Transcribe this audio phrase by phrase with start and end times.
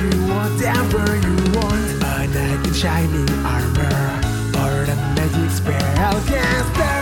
[0.00, 1.90] You whatever you want.
[2.00, 4.00] A knight in shining armor
[4.56, 7.00] or a magic spell caster.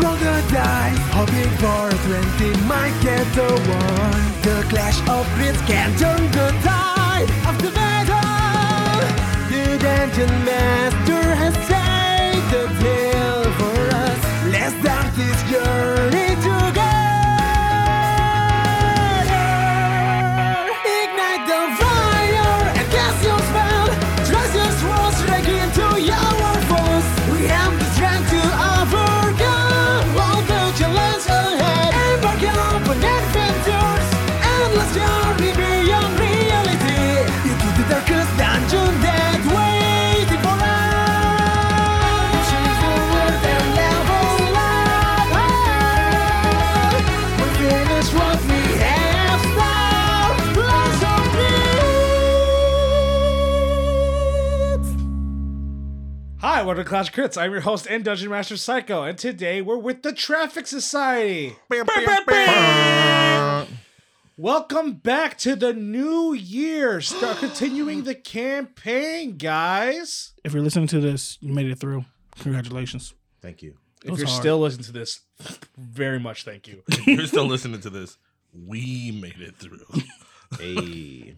[0.00, 1.96] Roll the dice, hoping for a
[2.40, 4.24] 20 might get the one.
[4.40, 8.16] The clash of grids can turn the tide of the battle.
[9.50, 11.81] The dungeon master has saved
[56.62, 57.36] Hi, welcome to Clash of Krits.
[57.36, 61.56] I'm your host and Dungeon Master Psycho, and today we're with the Traffic Society.
[64.38, 67.00] Welcome back to the new year.
[67.00, 70.34] Start continuing the campaign, guys.
[70.44, 72.04] If you're listening to this, you made it through.
[72.38, 73.12] Congratulations.
[73.40, 73.74] Thank you.
[74.04, 74.40] If was you're hard.
[74.40, 75.18] still listening to this,
[75.76, 76.84] very much thank you.
[76.86, 78.18] If you're still listening to this,
[78.54, 79.84] we made it through.
[80.60, 81.34] Hey,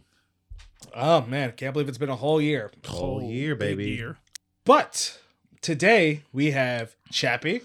[0.92, 2.70] Oh man, can't believe it's been a whole year.
[2.84, 3.90] whole year, baby.
[3.92, 4.18] year.
[4.64, 5.18] But
[5.60, 7.62] today we have Chappie.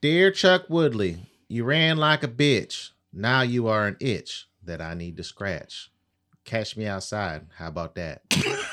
[0.00, 2.90] Dear Chuck Woodley, you ran like a bitch.
[3.12, 5.90] Now you are an itch that I need to scratch.
[6.44, 7.46] Catch me outside.
[7.56, 8.22] How about that?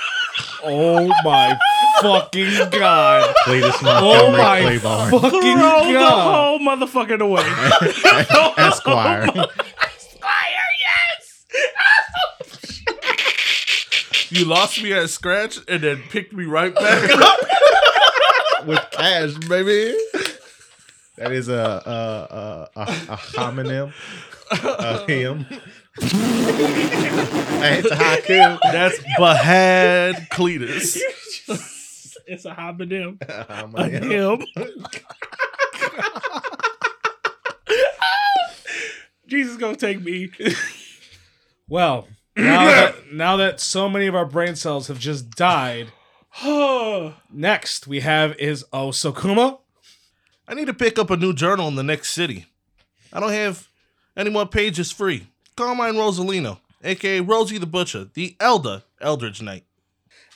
[0.61, 1.57] Oh my
[2.01, 3.33] fucking god.
[3.45, 6.33] Cletus Oh my fucking Throw the god.
[6.33, 7.43] whole motherfucker away.
[8.65, 9.27] Esquire.
[14.39, 17.39] You lost me at scratch and then picked me right back up.
[18.65, 19.97] With cash, baby.
[21.17, 21.53] That is a
[21.85, 21.89] a
[22.33, 23.91] a, a, a homonym.
[24.49, 25.39] A hymn.
[25.39, 25.59] hey,
[27.79, 28.59] it's a haiku.
[28.71, 30.97] That's Bahad Cletus.
[32.25, 33.21] it's a homonym.
[33.21, 33.43] A
[33.75, 34.45] A him.
[39.27, 40.31] Jesus gonna take me.
[41.67, 42.07] Well,
[42.43, 45.91] now that, now that so many of our brain cells have just died,
[47.31, 49.59] next we have is Osokuma.
[50.47, 52.47] I need to pick up a new journal in the next city.
[53.13, 53.67] I don't have
[54.15, 55.27] any more pages free.
[55.55, 59.65] Carmine Rosalino, aka Rosie the Butcher, the Elder Eldridge Knight.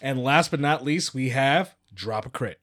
[0.02, 2.59] And last but not least, we have Drop a Crit.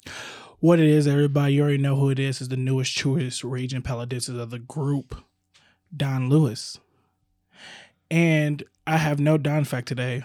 [0.58, 2.40] what it is, everybody, you already know who it is.
[2.40, 5.16] Is the newest, truest raging paladins of the group,
[5.96, 6.78] Don Lewis.
[8.10, 10.24] And I have no Don fact today.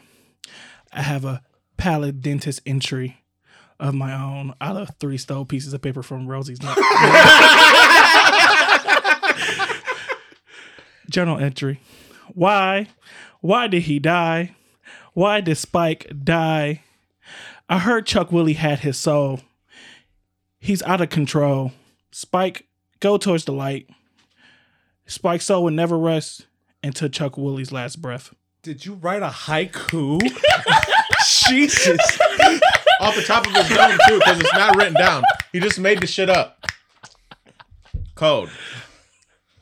[0.92, 1.44] I have a
[1.78, 3.22] palad dentist entry
[3.80, 6.58] of my own out of three stole pieces of paper from Rosie's.
[11.12, 11.80] Journal entry.
[12.34, 12.88] Why?
[13.42, 14.56] Why did he die?
[15.14, 16.82] Why did Spike die?
[17.70, 19.42] I heard Chuck Willie had his soul.
[20.58, 21.72] He's out of control.
[22.09, 22.66] Spike,
[23.00, 23.88] go towards the light.
[25.06, 26.47] Spike's soul will never rest
[26.82, 28.34] until Chuck Willie's last breath.
[28.66, 30.20] Did you write a haiku?
[31.48, 32.00] Jesus.
[33.00, 35.22] Off the top of his dome too, because it's not written down.
[35.52, 36.66] He just made the shit up.
[38.16, 38.50] Code.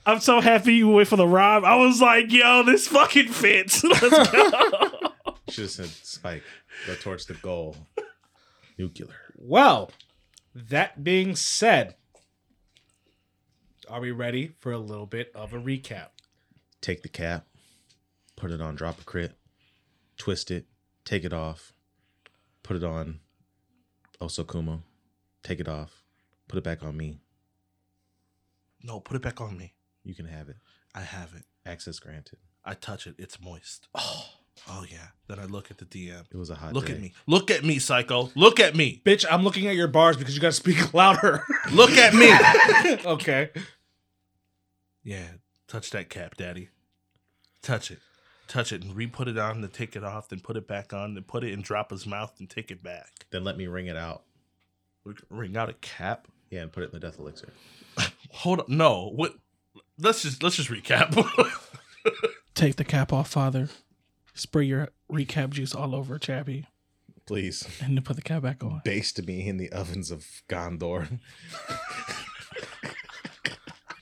[0.05, 1.65] I'm so happy you went for the rhyme.
[1.65, 3.83] I was like, yo, this fucking fits.
[4.01, 4.91] Let's go.
[5.49, 6.43] Should have said Spike.
[6.87, 7.75] Go towards the goal.
[8.77, 9.09] Nuclear.
[9.35, 9.91] Well,
[10.55, 11.95] that being said,
[13.89, 16.07] are we ready for a little bit of a recap?
[16.79, 17.45] Take the cap,
[18.43, 19.31] put it on drop a crit,
[20.17, 20.65] twist it,
[21.05, 21.71] take it off,
[22.61, 23.21] put it on
[24.19, 24.81] Osokuma,
[25.43, 26.03] take it off,
[26.49, 27.21] put it back on me.
[28.83, 29.75] No, put it back on me.
[30.03, 30.57] You can have it.
[30.93, 31.43] I have it.
[31.65, 32.37] Access granted.
[32.65, 33.15] I touch it.
[33.17, 33.87] It's moist.
[33.95, 34.25] Oh,
[34.67, 35.07] oh yeah.
[35.29, 36.25] Then I look at the DM.
[36.29, 36.95] It was a hot Look day.
[36.95, 37.13] at me.
[37.25, 38.29] Look at me, psycho.
[38.35, 39.01] Look at me.
[39.05, 41.45] Bitch, I'm looking at your bars because you gotta speak louder.
[41.71, 42.99] Look at me.
[43.05, 43.51] okay.
[45.01, 45.27] yeah.
[45.69, 46.67] Touch that cap, daddy.
[47.61, 47.99] Touch it.
[48.47, 50.93] Touch it and re put it on, then take it off, then put it back
[50.93, 53.25] on, then put it in Dropper's mouth and take it back.
[53.31, 54.23] Then let me ring it out.
[55.05, 56.27] We can Ring out a cap.
[56.49, 57.53] Yeah, and put it in the death elixir.
[58.31, 58.65] Hold on.
[58.69, 59.09] No.
[59.15, 59.33] What
[59.97, 61.15] let's just let's just recap.
[62.53, 63.69] Take the cap off, father.
[64.35, 66.67] Spray your recap juice all over Chappie,
[67.25, 67.67] Please.
[67.81, 68.81] and then put the cap back on.
[68.83, 71.19] Baste me in the ovens of Gondor.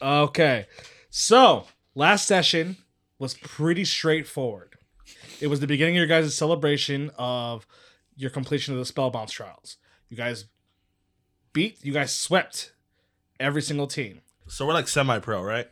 [0.01, 0.65] Okay.
[1.11, 2.77] So, last session
[3.21, 4.73] was pretty straightforward.
[5.39, 7.67] It was the beginning of your guys' celebration of
[8.15, 9.77] your completion of the spell bounce trials.
[10.09, 10.45] You guys
[11.53, 12.73] beat, you guys swept
[13.39, 14.21] every single team.
[14.47, 15.67] So we're like semi-pro, right?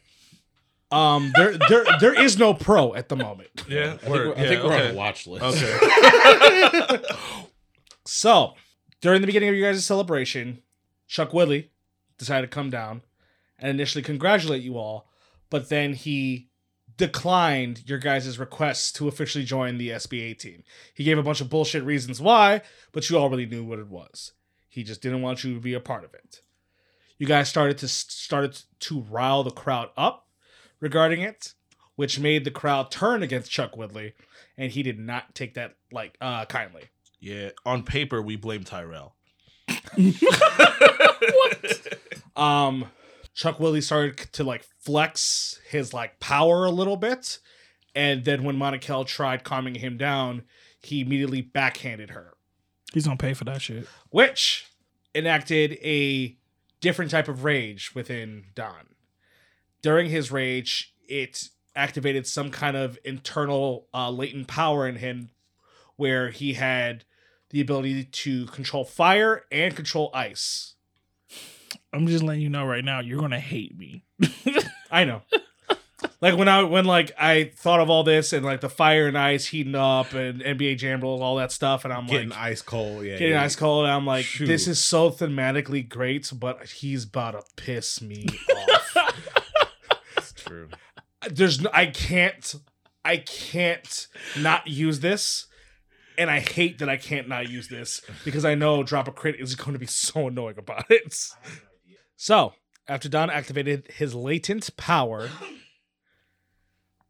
[0.92, 3.50] Um, there, there, there is no pro at the moment.
[3.68, 5.44] Yeah, I think, we're, I think we're on a watch list.
[5.44, 7.00] Okay.
[8.12, 8.56] So,
[9.02, 10.64] during the beginning of your guys' celebration,
[11.08, 11.70] Chuck Woodley
[12.18, 13.04] decided to come down
[13.60, 15.08] and initially congratulate you all,
[15.52, 16.49] but then he
[17.00, 20.64] declined your guys' requests to officially join the SBA team.
[20.94, 22.62] He gave a bunch of bullshit reasons why,
[22.92, 24.34] but you already knew what it was.
[24.68, 26.42] He just didn't want you to be a part of it.
[27.18, 30.28] You guys started to started to rile the crowd up
[30.80, 31.54] regarding it,
[31.96, 34.14] which made the crowd turn against Chuck Woodley,
[34.58, 36.84] and he did not take that like uh kindly.
[37.20, 37.50] yeah.
[37.66, 39.16] On paper, we blame Tyrell.
[39.96, 41.98] what?
[42.36, 42.86] um
[43.40, 47.40] Chuck Willie started to like flex his like power a little bit,
[47.96, 50.44] and then when Monakel tried calming him down,
[50.84, 52.34] he immediately backhanded her,
[52.92, 53.88] He's gonna pay for that shit.
[54.10, 54.66] which
[55.16, 56.38] enacted a
[56.82, 58.90] different type of rage within Don.
[59.82, 61.48] During his rage, it
[61.78, 65.30] activated some kind of internal uh, latent power in him,
[65.96, 67.06] where he had
[67.52, 70.76] the ability to control fire and control ice.
[71.92, 74.04] I'm just letting you know right now, you're gonna hate me.
[74.92, 75.22] I know.
[76.22, 79.18] like when I when like I thought of all this and like the fire and
[79.18, 82.62] ice heating up and NBA Jam Bros, all that stuff, and I'm Getting like ice
[82.62, 83.06] cold.
[83.06, 83.18] Yeah.
[83.18, 83.44] getting yeah.
[83.44, 84.48] ice cold, and I'm like, Shoot.
[84.48, 89.16] this is so thematically great, but he's about to piss me off.
[90.18, 90.70] It's true.
[91.30, 92.56] There's no, I can't
[93.04, 94.08] I can't
[94.38, 95.48] not use this.
[96.18, 99.40] And I hate that I can't not use this because I know drop a crit
[99.40, 101.16] is going to be so annoying about it.
[102.22, 102.52] So,
[102.86, 105.30] after Don activated his latent power,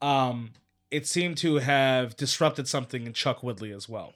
[0.04, 0.52] um,
[0.92, 4.14] it seemed to have disrupted something in Chuck Woodley as well.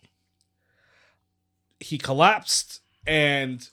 [1.79, 3.67] He collapsed, and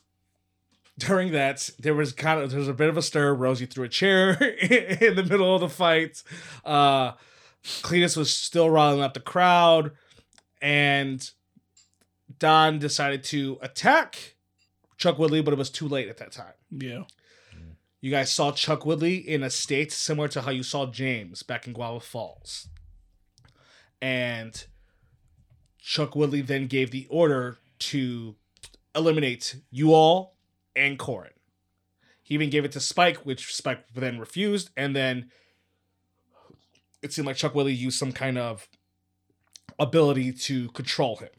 [0.97, 3.35] during that, there was kind of there was a bit of a stir.
[3.35, 6.23] Rosie threw a chair in the middle of the fight.
[6.65, 7.13] Uh,
[7.63, 9.91] Cletus was still riling up the crowd,
[10.63, 11.31] and
[12.39, 14.37] Don decided to attack
[15.01, 16.53] Chuck Woodley, but it was too late at that time.
[16.71, 17.05] Yeah.
[18.03, 21.67] You guys saw Chuck Woodley in a state similar to how you saw James back
[21.67, 22.69] in Guava Falls.
[24.01, 24.63] And
[25.79, 28.37] Chuck Woodley then gave the order to
[28.95, 30.37] eliminate you all
[30.77, 31.33] and Corin.
[32.23, 35.31] He even gave it to Spike, which Spike then refused, and then
[37.03, 38.69] it seemed like Chuck Woodley used some kind of
[39.79, 41.31] ability to control him,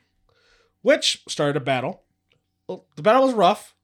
[0.81, 2.03] which started a battle.
[2.71, 3.75] Well, the battle was rough.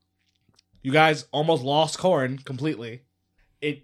[0.81, 3.01] You guys almost lost Corin completely.
[3.59, 3.83] It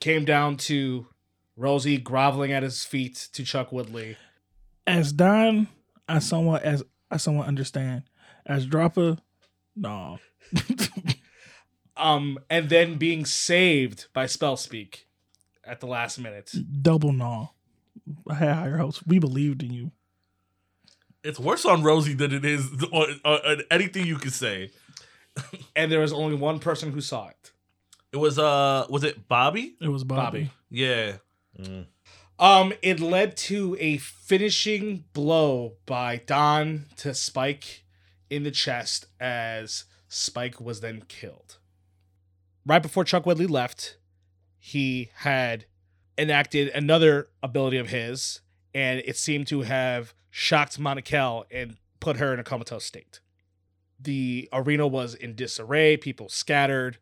[0.00, 1.08] came down to
[1.56, 4.16] Rosie groveling at his feet to Chuck Woodley.
[4.86, 5.68] As Don,
[6.08, 8.04] I somewhat as I somewhat understand.
[8.46, 9.18] As Dropper,
[9.76, 10.18] no.
[11.96, 15.00] Um, and then being saved by Spellspeak
[15.62, 16.50] at the last minute.
[16.80, 17.50] Double no.
[18.26, 19.06] I had higher hopes.
[19.06, 19.90] We believed in you.
[21.22, 24.70] It's worse on Rosie than it is on, on, on anything you could say.
[25.76, 27.52] And there was only one person who saw it.
[28.12, 29.76] It was uh, was it Bobby?
[29.80, 30.22] It was Bobby.
[30.22, 30.50] Bobby.
[30.70, 31.16] Yeah.
[31.58, 31.86] Mm.
[32.38, 37.84] Um, it led to a finishing blow by Don to Spike
[38.30, 41.58] in the chest as Spike was then killed.
[42.64, 43.98] Right before Chuck Woodley left,
[44.58, 45.66] he had
[46.16, 48.40] enacted another ability of his,
[48.74, 53.20] and it seemed to have shocked Monakel and put her in a comatose state.
[53.98, 56.98] The arena was in disarray, people scattered.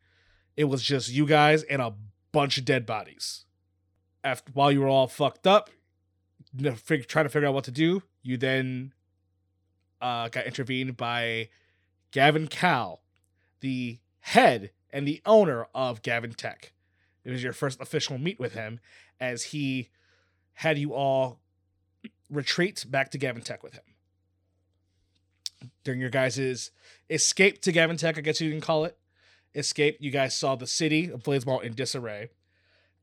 [0.57, 1.95] It was just you guys and a
[2.33, 3.45] bunch of dead bodies
[4.25, 5.71] after while you were all fucked up,
[6.57, 8.93] trying to figure out what to do, you then
[10.01, 11.49] uh, got intervened by
[12.11, 13.01] Gavin Cal,
[13.61, 16.73] the head and the owner of Gavin Tech.
[17.25, 18.81] It was your first official meet with him,
[19.21, 19.89] as he
[20.55, 21.41] had you all
[22.31, 23.85] retreat back to Gavin Tech with him.
[25.85, 26.71] During your guys'
[27.11, 28.97] escape to Gavin Tech, I guess you can call it,
[29.55, 32.31] escape, you guys saw the city of BladesMaw in disarray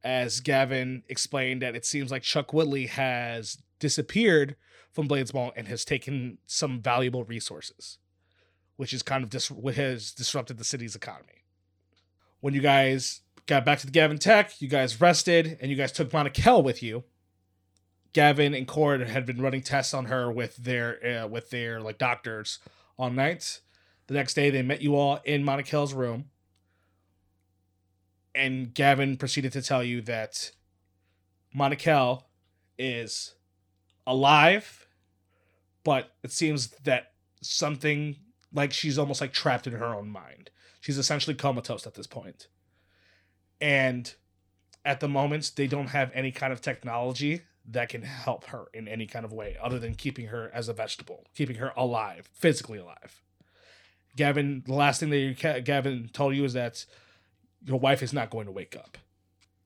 [0.03, 4.55] as Gavin explained that it seems like Chuck Woodley has disappeared
[4.91, 7.97] from BladesMaw and has taken some valuable resources,
[8.77, 11.43] which is kind of dis- what has disrupted the city's economy.
[12.39, 15.91] When you guys got back to the Gavin Tech, you guys rested and you guys
[15.91, 17.03] took Monakel with you.
[18.15, 21.97] Gavin and Cord had been running tests on her with their uh, with their like
[21.97, 22.59] doctors
[22.97, 23.59] all night.
[24.07, 26.29] The next day, they met you all in Monakel's room
[28.33, 30.51] and Gavin proceeded to tell you that
[31.53, 32.23] Monakel
[32.77, 33.35] is
[34.07, 34.85] alive
[35.83, 38.15] but it seems that something
[38.51, 40.49] like she's almost like trapped in her own mind.
[40.81, 42.47] She's essentially comatose at this point.
[43.61, 44.11] And
[44.83, 48.87] at the moment, they don't have any kind of technology that can help her in
[48.87, 52.77] any kind of way other than keeping her as a vegetable, keeping her alive, physically
[52.77, 53.21] alive.
[54.15, 56.85] Gavin, the last thing that you, Gavin told you is that
[57.65, 58.97] your wife is not going to wake up.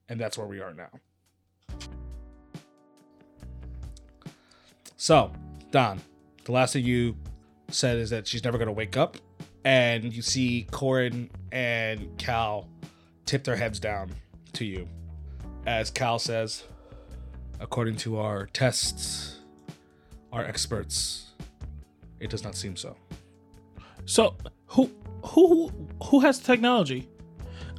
[0.07, 0.89] And that's where we are now.
[4.97, 5.31] So,
[5.71, 6.01] Don,
[6.45, 7.15] the last thing you
[7.69, 9.17] said is that she's never going to wake up.
[9.63, 12.67] And you see Corin and Cal
[13.25, 14.11] tip their heads down
[14.53, 14.87] to you.
[15.67, 16.63] As Cal says,
[17.59, 19.39] according to our tests,
[20.31, 21.31] our experts,
[22.19, 22.95] it does not seem so.
[24.05, 24.35] So
[24.67, 24.89] who
[25.23, 25.71] who
[26.03, 27.07] who has the technology?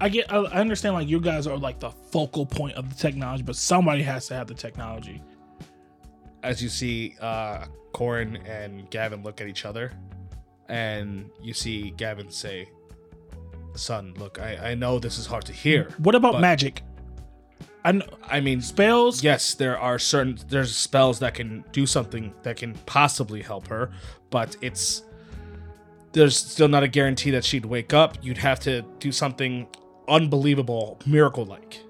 [0.00, 2.94] I get I I understand like you guys are like the focal point of the
[2.94, 5.22] technology, but somebody has to have the technology.
[6.42, 9.92] as you see uh Corin and Gavin look at each other
[10.70, 12.68] and you see Gavin say
[13.74, 16.82] son look I I know this is hard to hear What about But- magic?
[17.84, 19.22] I I mean spells.
[19.22, 23.90] yes there are certain there's spells that can do something that can possibly help her
[24.30, 25.02] but it's
[26.12, 29.66] there's still not a guarantee that she'd wake up you'd have to do something
[30.08, 31.80] unbelievable miracle like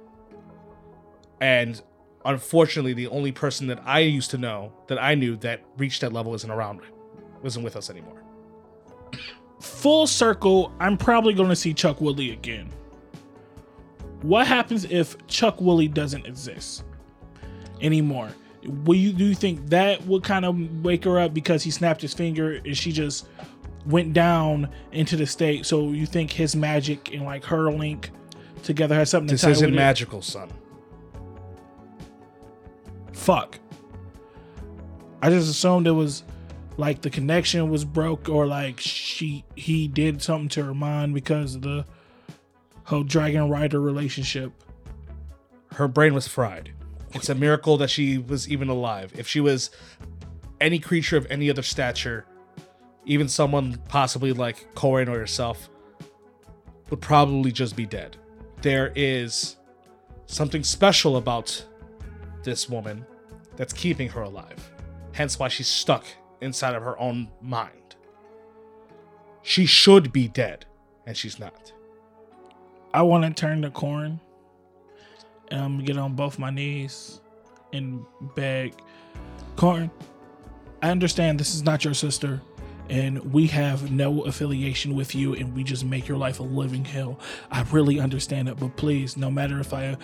[1.41, 1.83] and
[2.25, 6.13] unfortunately the only person that i used to know that i knew that reached that
[6.13, 6.81] level isn't around
[7.43, 8.23] isn't with us anymore
[9.61, 10.73] Full circle.
[10.81, 12.71] I'm probably going to see Chuck Woodley again.
[14.23, 16.85] What happens if Chuck Woolley doesn't exist
[17.81, 18.31] anymore?
[18.85, 22.03] Will you do you think that would kind of wake her up because he snapped
[22.03, 23.27] his finger and she just
[23.87, 25.65] went down into the state?
[25.65, 28.11] So you think his magic and like her link
[28.63, 29.77] together has something this to tie isn't with it?
[29.77, 30.51] magical son
[33.21, 33.59] fuck.
[35.23, 36.25] I just assumed it was
[36.79, 41.55] like the connection was broke or like she he did something to her mind because
[41.55, 41.85] of the
[42.91, 44.53] whole dragon rider relationship.
[45.75, 46.73] her brain was fried.
[47.15, 49.13] It's a miracle that she was even alive.
[49.17, 49.71] If she was
[50.61, 52.27] any creature of any other stature,
[53.07, 55.71] even someone possibly like Corin or yourself,
[56.91, 58.17] would probably just be dead.
[58.61, 59.57] There is
[60.27, 61.65] something special about
[62.43, 63.07] this woman
[63.55, 64.73] that's keeping her alive.
[65.13, 66.05] Hence why she's stuck
[66.41, 67.95] inside of her own mind.
[69.43, 70.67] She should be dead,
[71.07, 71.73] and she's not.
[72.93, 74.21] I want to turn to Corn
[75.51, 77.21] and I'm gonna get on both my knees
[77.73, 78.05] and
[78.35, 78.75] beg,
[79.57, 79.91] Corn.
[80.83, 82.41] I understand this is not your sister,
[82.89, 86.85] and we have no affiliation with you, and we just make your life a living
[86.85, 87.19] hell.
[87.51, 89.97] I really understand it, but please, no matter if I,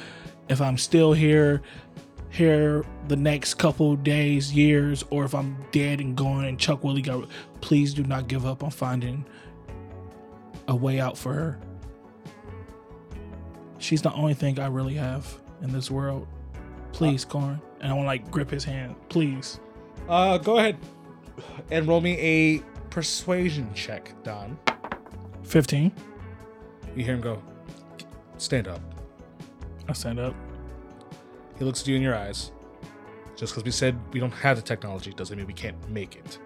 [0.49, 1.62] if I'm still here,
[2.31, 7.02] here the next couple days, years, or if I'm dead and gone, and Chuck Willie
[7.02, 7.28] got,
[7.61, 9.25] please do not give up on finding
[10.69, 11.59] a way out for her.
[13.78, 15.26] She's the only thing I really have
[15.62, 16.26] in this world.
[16.92, 17.61] Please, Corn.
[17.80, 18.97] And I want to like grip his hand.
[19.09, 19.61] Please.
[20.09, 20.78] Uh, go ahead
[21.71, 22.59] and roll me a
[22.90, 24.59] persuasion check, Don.
[25.42, 25.92] 15.
[26.97, 27.42] You hear him go,
[28.38, 28.80] stand up.
[29.88, 30.35] I stand up.
[31.59, 32.52] He looks at you in your eyes.
[33.37, 36.38] Just because we said we don't have the technology doesn't mean we can't make it.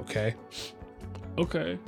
[0.00, 0.34] Okay?
[1.38, 1.78] Okay.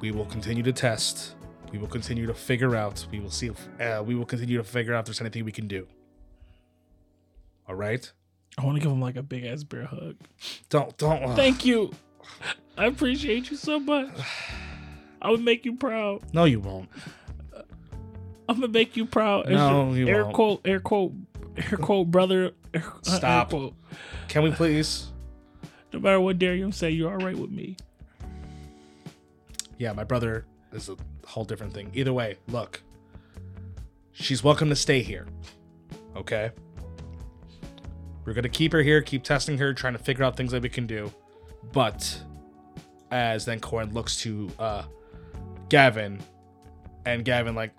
[0.00, 1.34] We will continue to test.
[1.74, 3.04] We will continue to figure out.
[3.10, 5.50] We will see if uh, we will continue to figure out if there's anything we
[5.50, 5.88] can do.
[7.68, 8.12] All right?
[8.56, 10.14] I want to give him like a big ass bear hug.
[10.68, 11.24] Don't don't.
[11.24, 11.90] uh, Thank you.
[12.78, 14.08] I appreciate you so much.
[15.20, 16.22] I would make you proud.
[16.32, 16.88] no, you won't.
[18.48, 19.48] I'm gonna make you proud.
[19.48, 20.34] No, you air won't.
[20.36, 21.14] quote, air quote,
[21.56, 22.52] air quote, brother.
[22.72, 23.50] Air, uh, air Stop.
[23.50, 23.74] quote.
[24.28, 25.08] Can we please?
[25.92, 27.76] No matter what Darian say, you're all right with me.
[29.76, 31.90] Yeah, my brother is a whole different thing.
[31.94, 32.82] Either way, look.
[34.12, 35.26] She's welcome to stay here.
[36.16, 36.50] Okay?
[38.24, 40.68] We're gonna keep her here, keep testing her, trying to figure out things that we
[40.68, 41.12] can do.
[41.72, 42.20] But
[43.10, 44.82] as then Corin looks to uh
[45.68, 46.20] Gavin,
[47.04, 47.72] and Gavin like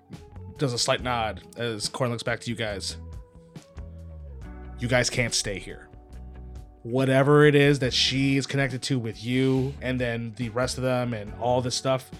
[0.58, 2.96] does a slight nod as Corin looks back to you guys.
[4.78, 5.88] You guys can't stay here.
[6.82, 10.84] Whatever it is that she is connected to with you and then the rest of
[10.84, 12.10] them and all this stuff,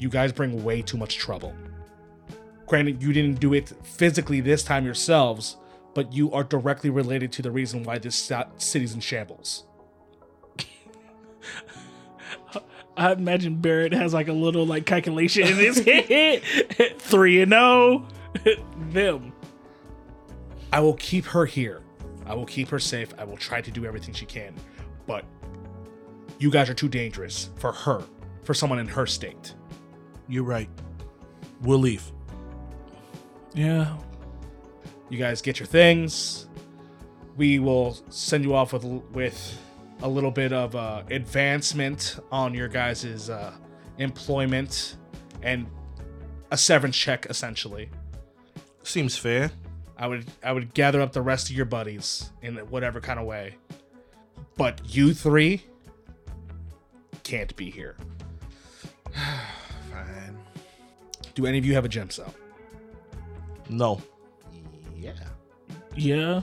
[0.00, 1.54] you guys bring way too much trouble.
[2.66, 5.56] Granted, you didn't do it physically this time yourselves,
[5.94, 9.64] but you are directly related to the reason why this city's in shambles.
[12.96, 16.42] I imagine Barrett has like a little like calculation in his head.
[16.98, 17.62] Three and zero.
[17.62, 18.06] Oh.
[18.90, 19.32] Them.
[20.72, 21.82] I will keep her here.
[22.26, 23.12] I will keep her safe.
[23.18, 24.54] I will try to do everything she can.
[25.06, 25.24] but
[26.38, 28.02] you guys are too dangerous for her,
[28.44, 29.54] for someone in her state.
[30.30, 30.68] You're right.
[31.60, 32.10] We'll leave.
[33.52, 33.96] Yeah.
[35.08, 36.46] You guys get your things.
[37.36, 39.58] We will send you off with with
[40.02, 43.52] a little bit of uh, advancement on your guys' uh,
[43.98, 44.96] employment
[45.42, 45.66] and
[46.52, 47.90] a severance check, essentially.
[48.84, 49.50] Seems fair.
[49.98, 53.26] I would I would gather up the rest of your buddies in whatever kind of
[53.26, 53.56] way.
[54.56, 55.64] But you three
[57.24, 57.96] can't be here.
[61.40, 61.42] Fine.
[61.42, 62.34] Do any of you have a gem cell?
[63.68, 64.00] No.
[64.96, 65.12] Yeah.
[65.96, 66.40] Yeah.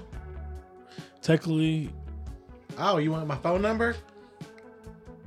[1.22, 1.92] Technically,
[2.80, 3.96] Oh, you want my phone number?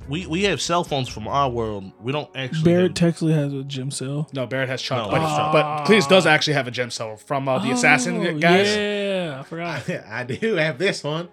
[0.09, 1.91] We we have cell phones from our world.
[2.01, 2.63] We don't actually.
[2.63, 4.27] Barrett have- technically has a gym cell.
[4.33, 5.51] No, Barrett has Chuck, No, but, Barrett's Chuck.
[5.53, 8.67] but Cletus does actually have a gem cell from uh, the assassin Oh, guys.
[8.75, 9.89] Yeah, I forgot.
[10.09, 11.29] I do have this one.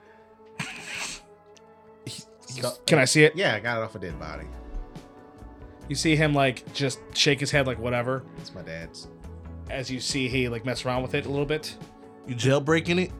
[2.86, 3.36] Can I see it?
[3.36, 4.44] Yeah, I got it off a dead body.
[5.88, 9.08] You see him like just shake his head like whatever, It's my dad's.
[9.70, 11.74] as you see he like mess around with it a little bit.
[12.26, 13.10] You jailbreaking it?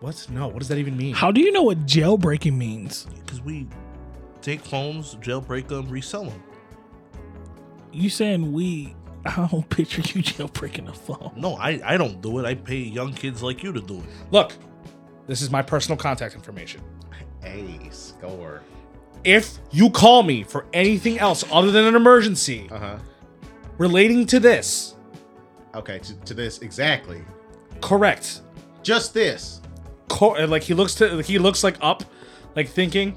[0.00, 0.26] What?
[0.30, 0.48] No.
[0.48, 1.14] What does that even mean?
[1.14, 3.06] How do you know what jailbreaking means?
[3.24, 3.66] Because we
[4.42, 6.42] take phones, jailbreak them, resell them.
[7.92, 8.94] You saying we?
[9.24, 11.32] I don't picture you jailbreaking a phone.
[11.36, 12.44] No, I, I don't do it.
[12.46, 14.04] I pay young kids like you to do it.
[14.30, 14.52] Look,
[15.26, 16.80] this is my personal contact information.
[17.44, 18.62] A score.
[19.24, 22.98] If you call me for anything else other than an emergency Uh huh.
[23.78, 24.94] relating to this,
[25.74, 27.22] Okay, to, to this exactly.
[27.80, 28.40] correct.
[28.82, 29.60] Just this.
[30.08, 32.02] Co- like he looks to he looks like up,
[32.56, 33.16] like thinking,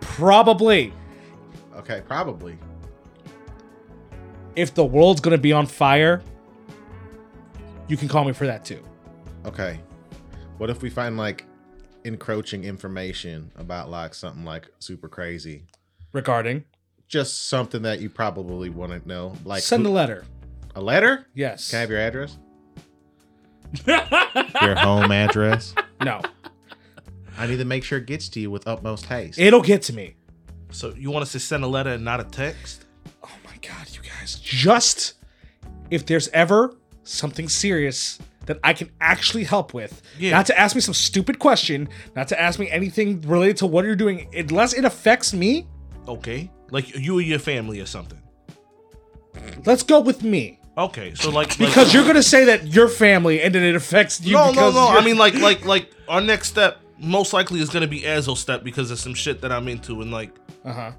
[0.00, 0.92] probably
[1.76, 2.58] Okay, probably.
[4.56, 6.22] if the world's gonna be on fire,
[7.88, 8.82] you can call me for that too.
[9.46, 9.80] Okay.
[10.58, 11.44] What if we find like
[12.04, 15.64] encroaching information about like something like super crazy?
[16.12, 16.64] Regarding,
[17.08, 19.34] Just something that you probably want to know.
[19.44, 20.24] Like send a letter.
[20.74, 21.26] a letter?
[21.34, 21.70] Yes.
[21.70, 22.38] Can I have your address?
[23.86, 25.74] Your home address?
[26.02, 26.20] no,
[27.38, 29.38] I need to make sure it gets to you with utmost haste.
[29.38, 30.16] it'll get to me.
[30.72, 32.84] So you want us to send a letter and not a text?
[33.22, 34.40] Oh my god, you guys!
[34.40, 35.14] Just
[35.90, 38.18] if there's ever something serious
[38.50, 40.32] that I can actually help with, Yeah.
[40.32, 43.84] not to ask me some stupid question, not to ask me anything related to what
[43.84, 45.68] you're doing, unless it affects me.
[46.08, 46.50] Okay.
[46.70, 48.18] Like you or your family or something.
[49.64, 50.58] Let's go with me.
[50.76, 51.14] Okay.
[51.14, 54.34] So like, like Because you're gonna say that your family and then it affects you.
[54.34, 54.88] no, no, because no.
[54.88, 58.90] I mean, like, like, like our next step most likely is gonna be Azlestep because
[58.90, 60.34] of some shit that I'm into and like
[60.64, 60.92] uh-huh.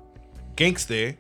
[0.56, 1.16] gangster.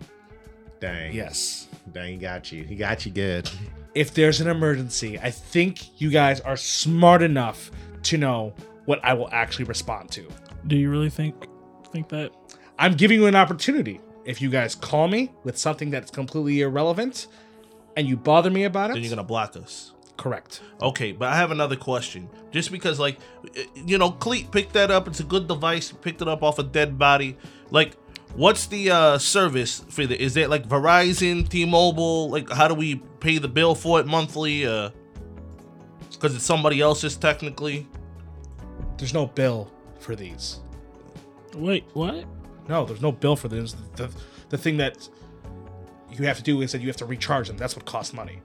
[0.80, 1.14] Dang.
[1.14, 1.68] Yes.
[1.92, 2.64] Dang, he got you.
[2.64, 3.50] He got you good.
[3.94, 7.72] If there's an emergency, I think you guys are smart enough
[8.04, 8.54] to know
[8.86, 10.28] what I will actually respond to.
[10.68, 11.36] Do you really think
[11.92, 12.32] think that?
[12.80, 14.00] I'm giving you an opportunity.
[14.24, 17.28] If you guys call me with something that's completely irrelevant
[17.98, 19.94] and you bother me about it, Then you're gonna block us.
[20.18, 20.62] correct.
[20.82, 22.30] Okay, but I have another question.
[22.52, 23.18] Just because, like,
[23.58, 25.08] uh, you know, Cleat picked that up.
[25.08, 25.92] It's a good device.
[25.92, 27.36] Picked it up off a dead body.
[27.72, 27.98] Like,
[28.36, 30.22] what's the uh service for the?
[30.22, 32.30] Is it like Verizon, T-Mobile?
[32.30, 34.66] Like, how do we pay the bill for it monthly?
[34.66, 34.90] Uh,
[36.12, 37.88] because it's somebody else's technically.
[38.98, 40.60] There's no bill for these.
[41.56, 42.26] Wait, what?
[42.68, 43.76] No, there's no bill for this.
[43.96, 44.10] The,
[44.50, 45.10] the thing that
[46.12, 47.58] you have to do is that you have to recharge them.
[47.58, 48.40] That's what costs money.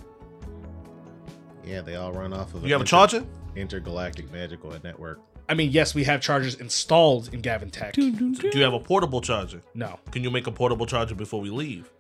[1.65, 3.27] Yeah, they all run off of You have a inter- charger?
[3.57, 5.21] Intergalactic Magical Network.
[5.49, 7.93] I mean, yes, we have chargers installed in Gavin Tech.
[7.95, 9.63] Do you have a portable charger?
[9.75, 11.91] No, Can you make a portable charger before we leave?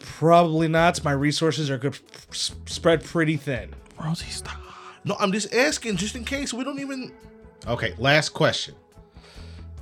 [0.00, 1.02] probably not.
[1.02, 1.98] My resources are good,
[2.30, 3.74] s- spread pretty thin.
[4.02, 4.58] Rosie, stop.
[5.04, 7.12] No, I'm just asking, just in case we don't even.
[7.66, 8.74] Okay, last question.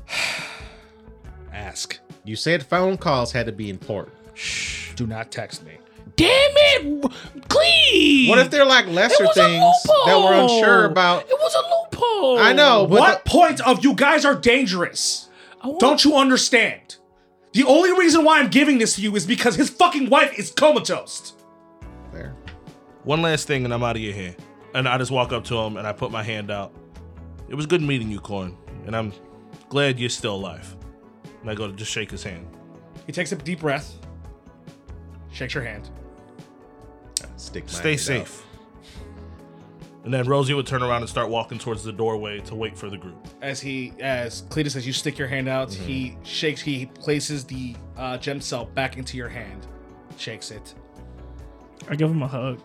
[1.52, 1.98] Ask.
[2.24, 4.14] You said phone calls had to be important.
[4.34, 4.92] Shh.
[4.94, 5.72] Do not text me.
[6.18, 7.12] Damn it,
[7.48, 8.28] Cleve!
[8.28, 9.64] What if they're like It lesser was a things
[10.06, 11.22] that we're unsure about?
[11.22, 12.38] It was a loophole.
[12.40, 15.28] I know, but what point of you guys are dangerous?
[15.64, 16.96] Want- Don't you understand?
[17.52, 20.50] The only reason why I'm giving this to you is because his fucking wife is
[20.50, 21.34] comatose.
[22.12, 22.34] There.
[23.04, 24.34] One last thing, and I'm out of your hair.
[24.74, 26.72] And I just walk up to him and I put my hand out.
[27.48, 29.12] It was good meeting you, Corn, and I'm
[29.68, 30.76] glad you're still alive.
[31.40, 32.46] And I go to just shake his hand.
[33.06, 33.94] He takes a deep breath,
[35.32, 35.88] shakes your hand.
[37.38, 38.44] Stick Stay hand safe.
[40.04, 42.88] And then Rosie would turn around and start walking towards the doorway to wait for
[42.88, 43.26] the group.
[43.42, 46.60] As he, as Cletus, as you stick your hand out, he shakes.
[46.62, 49.66] He places the uh, gem cell back into your hand,
[50.16, 50.74] shakes it.
[51.88, 52.60] I give him a hug.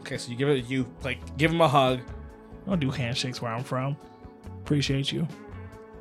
[0.00, 2.00] Okay, so you give it, you like give him a hug.
[2.66, 3.96] I don't do handshakes where I'm from.
[4.60, 5.26] Appreciate you.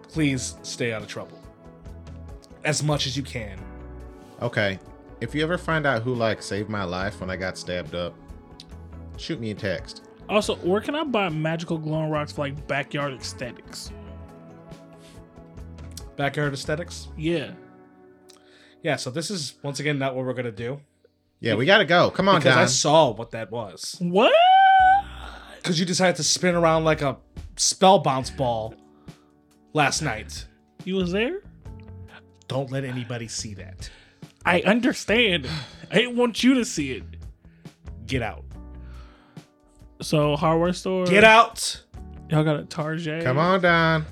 [0.10, 1.40] please stay out of trouble
[2.64, 3.60] as much as you can.
[4.42, 4.80] Okay.
[5.22, 8.14] If you ever find out who like saved my life when I got stabbed up,
[9.18, 10.08] shoot me a text.
[10.30, 13.92] Also, where can I buy magical glowing rocks for like backyard aesthetics?
[16.16, 17.10] Backyard aesthetics.
[17.18, 17.52] Yeah.
[18.84, 20.80] Yeah, so this is once again not what we're gonna do
[21.42, 22.12] Yeah, we gotta go.
[22.12, 23.98] Come on, because I saw what that was.
[24.00, 24.34] What?
[25.58, 27.18] Because you decided to spin around like a
[27.58, 28.74] spell bounce ball
[29.74, 30.48] last night.
[30.86, 31.42] You was there?
[32.48, 33.90] Don't let anybody see that.
[34.46, 35.48] I understand.
[35.92, 37.04] I didn't want you to see it.
[38.06, 38.44] Get out.
[40.02, 41.06] So hardware store.
[41.06, 41.84] Get out.
[42.30, 43.24] Y'all got a Target.
[43.24, 44.06] Come on, Don.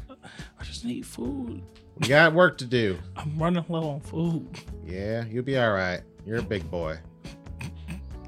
[0.59, 1.61] I just need food.
[1.99, 2.97] We got work to do.
[3.15, 4.47] I'm running low on food.
[4.85, 6.01] Yeah, you'll be all right.
[6.25, 6.97] You're a big boy.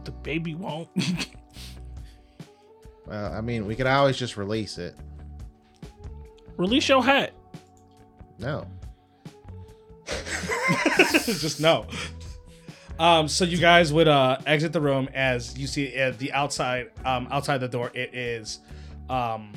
[0.05, 0.89] The baby won't.
[3.05, 4.95] Well, I mean, we could always just release it.
[6.57, 7.33] Release your hat.
[8.37, 8.67] No.
[11.25, 11.85] Just no.
[12.99, 16.91] Um, so you guys would uh, exit the room as you see at the outside,
[17.05, 17.91] um, outside the door.
[17.93, 18.59] It is
[19.09, 19.53] um,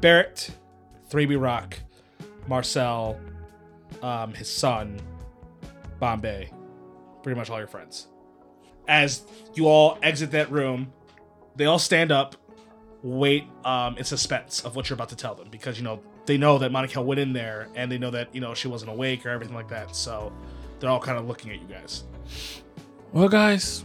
[0.00, 0.50] Barrett,
[1.10, 1.78] 3B Rock,
[2.46, 3.18] Marcel,
[4.02, 5.00] um, his son,
[5.98, 6.50] Bombay,
[7.24, 8.06] pretty much all your friends.
[8.86, 10.92] As you all exit that room,
[11.56, 12.36] they all stand up,
[13.02, 16.38] wait um, in suspense of what you're about to tell them because you know they
[16.38, 19.26] know that Monica went in there and they know that you know she wasn't awake
[19.26, 19.96] or everything like that.
[19.96, 20.32] So
[20.78, 22.04] they're all kind of looking at you guys.
[23.12, 23.84] Well, guys,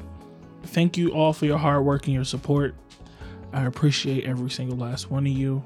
[0.64, 2.76] thank you all for your hard work and your support.
[3.54, 5.64] I appreciate every single last one of you.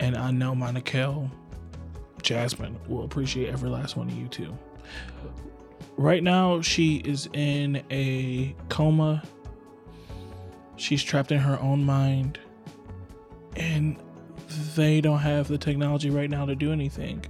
[0.00, 1.30] And I know Monica,
[2.22, 4.56] Jasmine will appreciate every last one of you too.
[5.96, 9.22] Right now, she is in a coma.
[10.76, 12.38] She's trapped in her own mind.
[13.56, 13.96] And
[14.74, 17.24] they don't have the technology right now to do anything.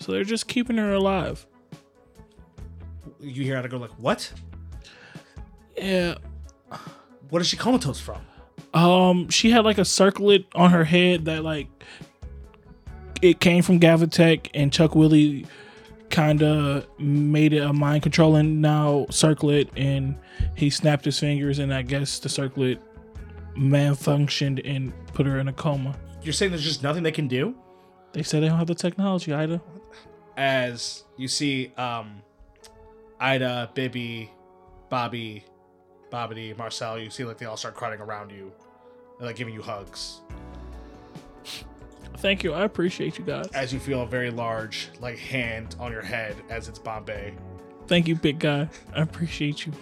[0.00, 1.46] So they're just keeping her alive.
[3.20, 4.32] You hear her go like, "What?
[5.76, 6.14] Yeah,
[7.30, 8.20] What is she comatose from?"
[8.74, 11.68] Um, she had like a circlet on her head that like
[13.22, 15.46] it came from Gavitech, and Chuck Willie
[16.10, 20.16] kind of made it a mind controlling now circlet, and
[20.54, 22.80] he snapped his fingers, and I guess the circlet
[23.56, 25.96] malfunctioned and put her in a coma.
[26.24, 27.54] You're saying there's just nothing they can do?
[28.12, 29.60] They said they don't have the technology, Ida.
[30.36, 32.22] As you see, um,
[33.20, 34.30] Ida, Bibby,
[34.88, 35.44] Bobby,
[36.10, 38.52] Bobbity, Marcel, you see like they all start crowding around you,
[39.18, 40.22] and like giving you hugs.
[42.18, 43.48] Thank you, I appreciate you guys.
[43.48, 47.34] As you feel a very large like hand on your head as it's Bombay.
[47.86, 48.68] Thank you, big guy.
[48.94, 49.72] I appreciate you.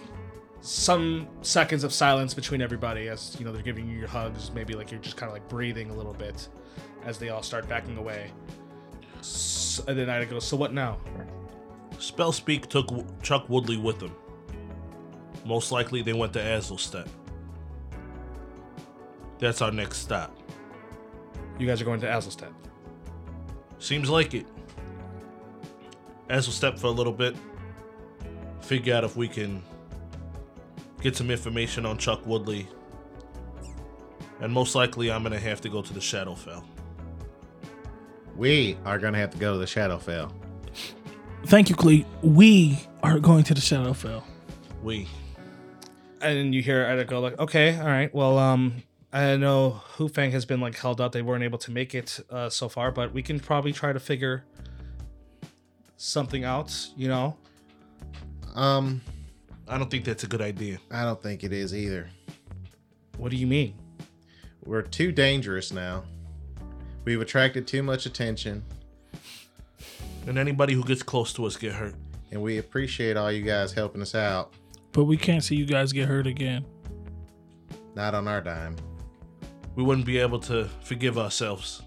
[0.63, 4.73] Some seconds of silence between everybody as you know they're giving you your hugs maybe
[4.73, 6.47] like you're just kind of like breathing a little bit
[7.03, 8.31] as they all start backing away
[9.19, 10.97] S and then i go so what now
[12.03, 12.89] Spell Speak took
[13.21, 14.13] Chuck Woodley with them.
[15.45, 17.07] Most likely they went to Azlestep.
[19.39, 20.35] That's our next stop.
[21.59, 22.51] you guys are going to Azlestep.
[23.79, 24.45] Seems like it.
[26.29, 27.35] Azlestep for a little bit.
[28.59, 29.61] Figure out if we can
[31.03, 32.67] get some information on Chuck Woodley.
[34.39, 36.63] And most likely I'm gonna have to go to the Shadowfell.
[38.35, 40.31] We are gonna have to go to the Shadowfell.
[41.45, 42.05] Thank you, Cleet.
[42.21, 44.23] We are going to the Shadowfell.
[44.81, 45.07] We.
[46.21, 48.75] and you hear Ida go like okay all right well um
[49.11, 52.49] i know hufang has been like held up they weren't able to make it uh,
[52.49, 54.43] so far but we can probably try to figure
[55.97, 57.37] something out you know
[58.55, 59.01] Um,
[59.67, 60.79] I don't think that's a good idea.
[60.91, 62.09] I don't think it is either.
[63.17, 63.75] what do you mean
[64.65, 66.03] We're too dangerous now.
[67.05, 68.63] We've attracted too much attention,
[70.27, 71.95] And anybody who gets close to us get hurt.
[72.31, 74.53] and we appreciate all you guys helping us out.
[74.93, 76.65] But we can't see you guys get hurt again.
[77.95, 78.75] Not on our dime.
[79.75, 81.81] We wouldn't be able to forgive ourselves.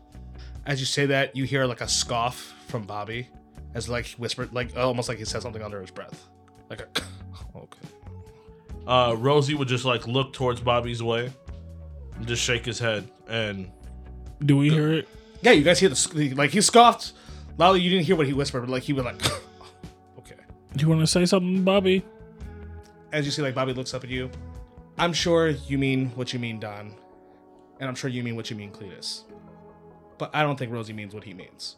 [0.66, 3.28] as you say that you hear like a scoff from bobby
[3.74, 6.28] as like whispered like almost like he said something under his breath
[6.68, 7.04] like a okay
[8.86, 11.32] Uh, Rosie would just like look towards Bobby's way,
[12.16, 13.70] and just shake his head, and
[14.44, 15.08] Do we hear it?
[15.42, 17.12] yeah you guys hear the sc- like he scoffed
[17.58, 19.20] loudly you didn't hear what he whispered but like he was like
[20.18, 20.34] okay
[20.74, 22.02] Do you want to say something, Bobby?
[23.12, 24.28] as you see like bobby looks up at you
[24.98, 26.92] i'm sure you mean what you mean don
[27.78, 29.22] and i'm sure you mean what you mean cletus
[30.18, 31.76] but i don't think rosie means what he means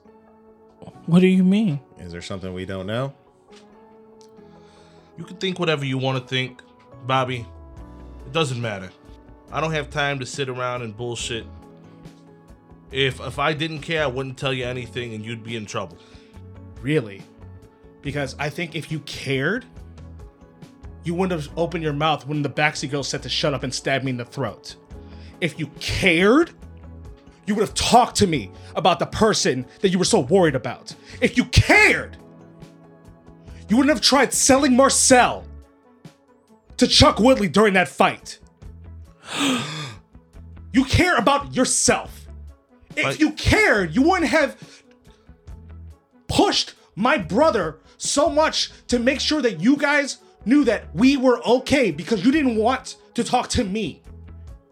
[1.07, 1.81] What do you mean?
[1.99, 3.13] Is there something we don't know?
[5.19, 6.63] you can think whatever you want to think,
[7.07, 7.47] Bobby.
[8.27, 8.91] It doesn't matter.
[9.51, 11.47] I don't have time to sit around and bullshit.
[12.91, 15.99] If if I didn't care, I wouldn't tell you anything, and you'd be in trouble.
[16.81, 17.23] Really?
[18.03, 19.65] Because I think if you cared,
[21.05, 23.75] you wouldn't have opened your mouth when the backseat girl said to shut up and
[23.75, 24.77] stab me in the throat.
[25.41, 26.51] If you cared,
[27.47, 30.95] you would have talked to me about the person that you were so worried about.
[31.21, 32.17] If you cared,
[33.69, 35.45] you wouldn't have tried selling Marcel
[36.79, 38.39] to Chuck Woodley during that fight.
[40.73, 42.27] you care about yourself.
[42.97, 44.57] If But- you cared, you wouldn't have
[46.29, 51.41] pushed my brother so much to make sure that you guys knew that we were
[51.47, 54.03] okay because you didn't want to talk to me.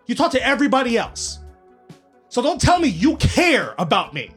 [0.07, 1.41] You talked to everybody else.
[2.29, 4.31] So don't tell me you care about me.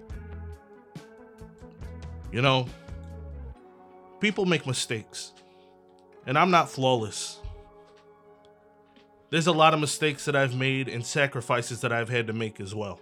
[2.31, 2.67] You know,
[4.19, 5.33] people make mistakes,
[6.25, 7.39] and I'm not flawless.
[9.29, 12.59] There's a lot of mistakes that I've made and sacrifices that I've had to make
[12.59, 12.99] as well.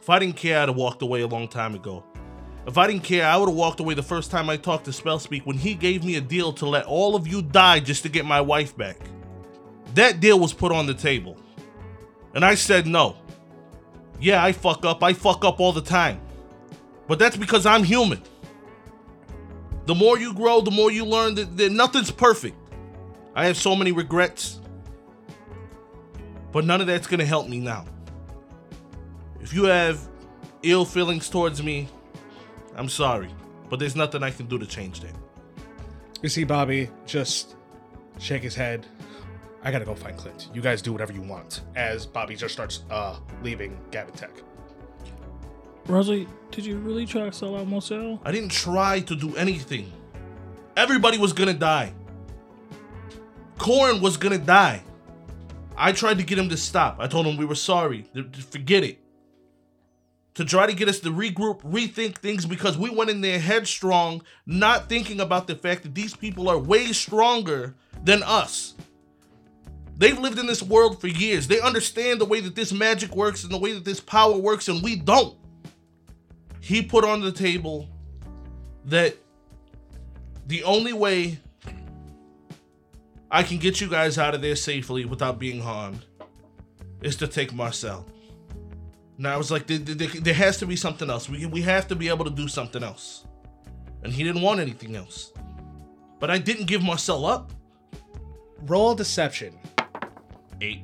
[0.00, 2.04] If I didn't care, I'd have walked away a long time ago.
[2.66, 4.90] If I didn't care, I would have walked away the first time I talked to
[4.90, 8.10] Spellspeak when he gave me a deal to let all of you die just to
[8.10, 8.98] get my wife back.
[9.94, 11.38] That deal was put on the table.
[12.34, 13.16] And I said no.
[14.20, 15.02] Yeah, I fuck up.
[15.02, 16.20] I fuck up all the time.
[17.08, 18.22] But that's because I'm human.
[19.86, 22.56] The more you grow, the more you learn that, that nothing's perfect.
[23.34, 24.60] I have so many regrets.
[26.52, 27.84] But none of that's gonna help me now.
[29.40, 30.00] If you have
[30.62, 31.88] ill feelings towards me,
[32.76, 33.30] I'm sorry.
[33.68, 35.14] But there's nothing I can do to change that.
[36.22, 37.56] You see Bobby just
[38.18, 38.86] shake his head.
[39.62, 40.48] I gotta go find Clint.
[40.52, 41.62] You guys do whatever you want.
[41.76, 44.30] As Bobby just starts uh leaving Gavin Tech.
[45.86, 48.20] Rosalie, did you really try to sell out Marcel?
[48.24, 49.92] I didn't try to do anything.
[50.76, 51.92] Everybody was gonna die.
[53.60, 54.82] Corin was gonna die.
[55.76, 56.96] I tried to get him to stop.
[56.98, 58.06] I told him we were sorry.
[58.50, 58.98] Forget it.
[60.34, 64.22] To try to get us to regroup, rethink things because we went in there headstrong,
[64.46, 68.74] not thinking about the fact that these people are way stronger than us.
[69.94, 71.46] They've lived in this world for years.
[71.46, 74.68] They understand the way that this magic works and the way that this power works,
[74.68, 75.36] and we don't.
[76.60, 77.88] He put on the table
[78.86, 79.16] that
[80.46, 81.40] the only way
[83.30, 86.04] I can get you guys out of there safely without being harmed
[87.02, 88.06] is to take Marcel.
[89.18, 91.28] Now I was like, there, there- there has to be something else.
[91.28, 93.26] We, we have to be able to do something else.
[94.02, 95.32] And he didn't want anything else.
[96.18, 97.52] But I didn't give Marcel up.
[98.62, 99.58] Roll deception.
[100.60, 100.82] Eight.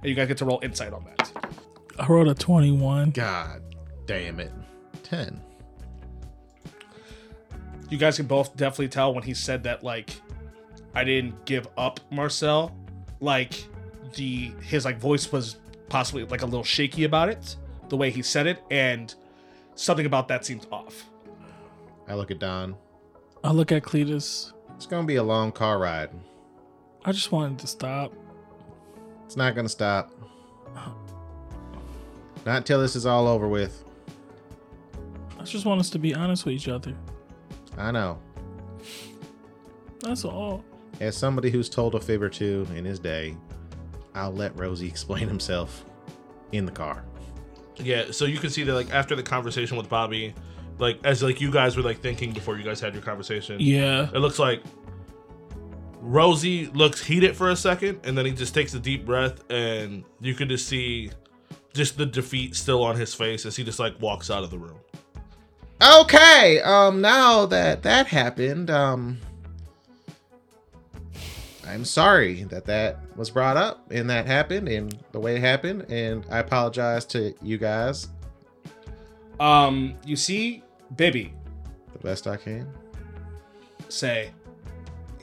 [0.00, 1.32] And you guys get to roll insight on that.
[1.98, 3.10] I rolled a 21.
[3.10, 3.62] God
[4.06, 4.52] damn it.
[5.02, 5.40] 10.
[7.90, 10.20] You guys can both definitely tell when he said that like
[10.94, 12.74] I didn't give up Marcel.
[13.20, 13.64] Like
[14.14, 15.56] the his like voice was
[15.88, 17.56] possibly like a little shaky about it,
[17.88, 19.14] the way he said it, and
[19.74, 21.08] something about that seems off.
[22.06, 22.76] I look at Don.
[23.42, 24.52] I look at Cletus.
[24.76, 26.10] It's going to be a long car ride.
[27.04, 28.12] I just wanted to stop.
[29.26, 30.12] It's not going to stop.
[32.46, 33.84] Not until this is all over with.
[35.38, 36.94] I just want us to be honest with each other.
[37.78, 38.18] I know.
[40.00, 40.62] That's all.
[41.00, 43.36] As somebody who's told a fib or two in his day,
[44.14, 45.84] I'll let Rosie explain himself
[46.52, 47.04] in the car.
[47.76, 50.34] Yeah, so you can see that like after the conversation with Bobby,
[50.78, 53.56] like as like you guys were like thinking before you guys had your conversation.
[53.58, 54.08] Yeah.
[54.14, 54.62] It looks like
[56.00, 60.04] Rosie looks heated for a second, and then he just takes a deep breath, and
[60.20, 61.10] you can just see
[61.72, 64.58] just the defeat still on his face as he just like walks out of the
[64.58, 64.78] room.
[65.82, 69.18] Okay, um now that that happened, um
[71.66, 75.86] I'm sorry that that was brought up and that happened and the way it happened
[75.88, 78.08] and I apologize to you guys
[79.40, 80.62] Um, you see
[80.96, 81.32] Bibby
[81.92, 82.68] the best I can.
[83.88, 84.30] say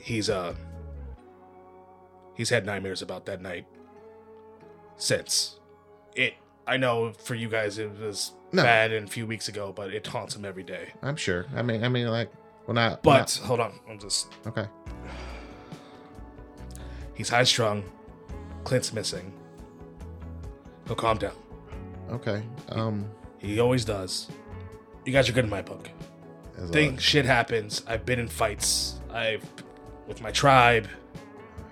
[0.00, 0.54] he's uh
[2.34, 3.66] he's had nightmares about that night
[4.96, 5.60] since
[6.14, 6.34] it
[6.66, 8.62] i know for you guys it was No.
[8.62, 11.46] bad and a few weeks ago but it haunts him every day I'm sure.
[11.54, 12.30] I mean I mean like
[12.66, 14.66] when I when but hold on i'm just okay.
[17.14, 17.84] He's high strung.
[18.64, 19.32] Clint's missing.
[20.86, 21.34] He'll calm down.
[22.10, 22.42] Okay.
[22.68, 23.06] Um.
[23.38, 24.28] He always does.
[25.04, 25.90] You guys are good in my book.
[26.70, 27.82] Thing shit happens.
[27.88, 29.00] I've been in fights.
[29.10, 29.44] I've
[30.06, 30.86] with my tribe.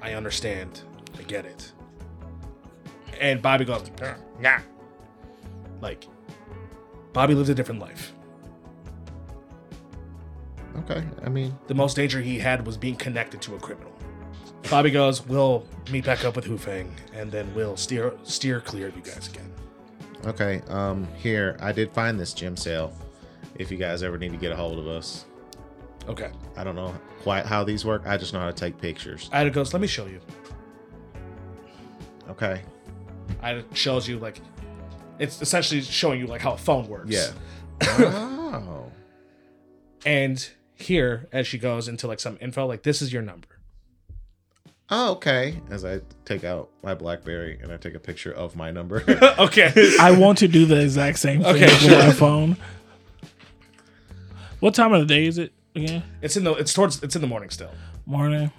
[0.02, 0.80] I understand.
[1.18, 1.72] I get it.
[3.20, 3.88] And bobby goes
[4.40, 4.58] nah.
[5.80, 6.06] Like
[7.12, 8.14] bobby lives a different life.
[10.78, 11.04] Okay.
[11.24, 11.56] I mean.
[11.66, 13.89] The most danger he had was being connected to a criminal
[14.68, 18.88] bobby goes we'll meet back up with Hu Feng, and then we'll steer steer clear
[18.88, 19.50] of you guys again
[20.26, 20.60] Okay.
[20.68, 21.08] Um.
[21.16, 22.92] Here, I did find this gym sale.
[23.54, 25.24] If you guys ever need to get a hold of us,
[26.08, 26.30] Okay.
[26.56, 28.02] I don't know quite how these work.
[28.06, 29.28] I just know how to take pictures.
[29.32, 30.20] Ida goes, let me show you.
[32.28, 32.62] Okay.
[33.42, 34.40] Ida shows you like
[35.18, 37.10] it's essentially showing you like how a phone works.
[37.10, 37.32] Yeah.
[37.82, 38.90] oh.
[40.04, 43.48] And here, as she goes into like some info, like this is your number.
[44.92, 45.60] Oh, okay.
[45.70, 49.04] As I take out my BlackBerry and I take a picture of my number.
[49.38, 49.72] okay.
[50.00, 51.98] I want to do the exact same thing Okay, with sure.
[51.98, 52.56] my phone.
[54.60, 56.02] What time of the day is it again?
[56.20, 57.70] it's in the it's towards it's in the morning still.
[58.04, 58.50] Morning.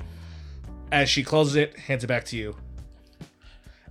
[0.92, 2.56] As she closes it, hands it back to you.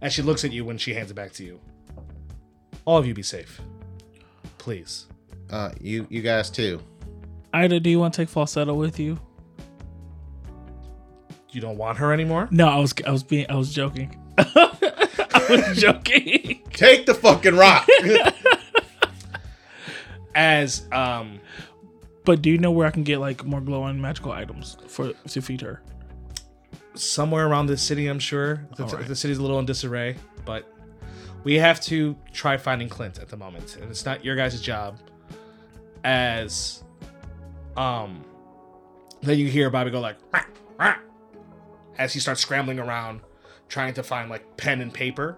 [0.00, 1.61] As she looks at you when she hands it back to you.
[2.87, 3.61] All of you be safe.
[4.59, 5.07] Please.
[5.50, 6.81] uh, you you guys too.
[7.53, 9.18] Ida, do you want to take falsetto with you?
[11.52, 12.48] You don't want her anymore?
[12.50, 14.16] No, I was I was being I was joking.
[14.38, 16.62] I was joking.
[16.72, 17.88] Take the fucking rock.
[20.34, 21.40] As um
[22.24, 25.42] But do you know where I can get like more glowing magical items for to
[25.42, 25.82] feed her?
[26.94, 28.66] somewhere around the city, I'm sure.
[28.76, 29.06] The, right.
[29.06, 30.66] the city's a little in disarray, but
[31.44, 34.98] we have to try finding Clint at the moment, and it's not your guys' job.
[36.04, 36.82] As,
[37.76, 38.24] um,
[39.22, 40.44] then you hear Bobby go like, "Rah,
[40.78, 40.96] rah,"
[41.98, 43.20] as he starts scrambling around,
[43.68, 45.37] trying to find like pen and paper.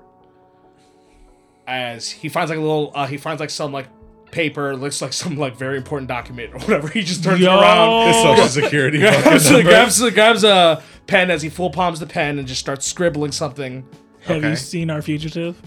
[1.67, 3.87] As he finds like a little, uh, he finds like some like
[4.33, 6.89] paper, looks like some like very important document or whatever.
[6.93, 7.59] He just turns it Yo!
[7.61, 8.07] around.
[8.13, 8.99] His Social security.
[8.99, 9.71] grabs, fucking number.
[9.71, 13.87] grabs, grabs a pen as he full palms the pen and just starts scribbling something
[14.23, 14.51] Have Okay.
[14.51, 15.61] you seen our fugitive?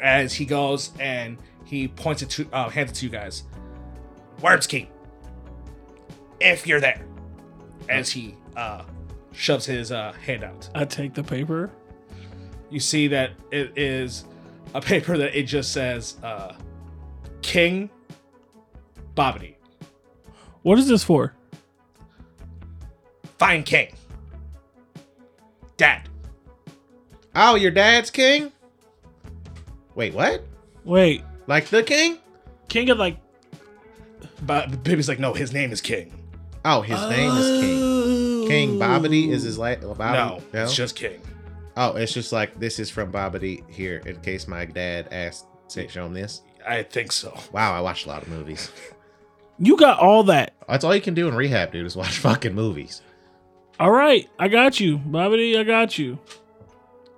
[0.00, 3.44] as he goes and he points it to uh, hands it to you guys.
[4.40, 4.88] Words key.
[6.40, 7.06] If you're there,
[7.88, 8.82] as he uh,
[9.32, 11.70] shoves his uh, hand out, I take the paper.
[12.70, 14.24] you see that it is
[14.74, 16.54] a paper that it just says uh,
[17.42, 17.90] King
[19.14, 19.54] Bobbity.
[20.62, 21.34] What is this for?
[23.38, 23.94] Fine King.
[25.76, 26.08] Dad.
[27.34, 28.52] Oh, your dad's king?
[29.94, 30.44] Wait, what?
[30.84, 32.18] Wait, Like the king?
[32.68, 33.16] King of like
[34.42, 36.12] But baby's like, no, his name is King.
[36.64, 38.31] Oh, his name is King.
[38.48, 39.82] King Bobbity is his last.
[39.82, 41.20] No, it's just King.
[41.76, 45.88] Oh, it's just like this is from Bobbity here in case my dad asked to
[45.88, 46.42] show him this.
[46.66, 47.36] I think so.
[47.52, 48.70] Wow, I watched a lot of movies.
[49.58, 50.54] you got all that.
[50.68, 53.02] That's all you can do in rehab, dude, is watch fucking movies.
[53.80, 55.58] All right, I got you, Bobbity.
[55.58, 56.18] I got you.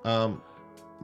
[0.05, 0.41] Um,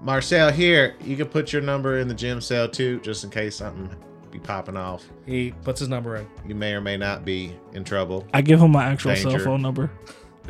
[0.00, 3.56] Marcel, here you can put your number in the gym cell too, just in case
[3.56, 3.94] something
[4.30, 5.04] be popping off.
[5.26, 6.26] He puts his number in.
[6.46, 8.26] You may or may not be in trouble.
[8.32, 9.90] I give him my actual cell phone number.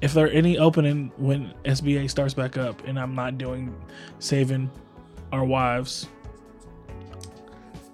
[0.00, 3.74] if there are any opening when SBA starts back up and I'm not doing
[4.18, 4.70] saving
[5.32, 6.06] our wives,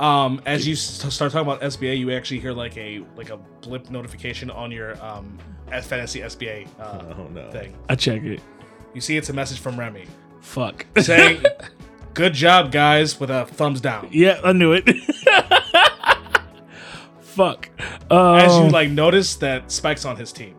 [0.01, 3.37] Um, as you s- start talking about SBA, you actually hear like a like a
[3.61, 5.39] blip notification on your um
[5.71, 7.51] S- fantasy SBA uh, Oh no.
[7.53, 7.73] thing.
[7.89, 8.41] I check it.
[8.95, 10.07] You see, it's a message from Remy
[10.41, 10.87] Fuck.
[11.01, 11.45] saying,
[12.15, 14.09] "Good job, guys," with a thumbs down.
[14.11, 14.89] yeah, I knew it.
[17.21, 17.71] Fuck.
[18.11, 20.55] Um, As you like notice that Spike's on his team.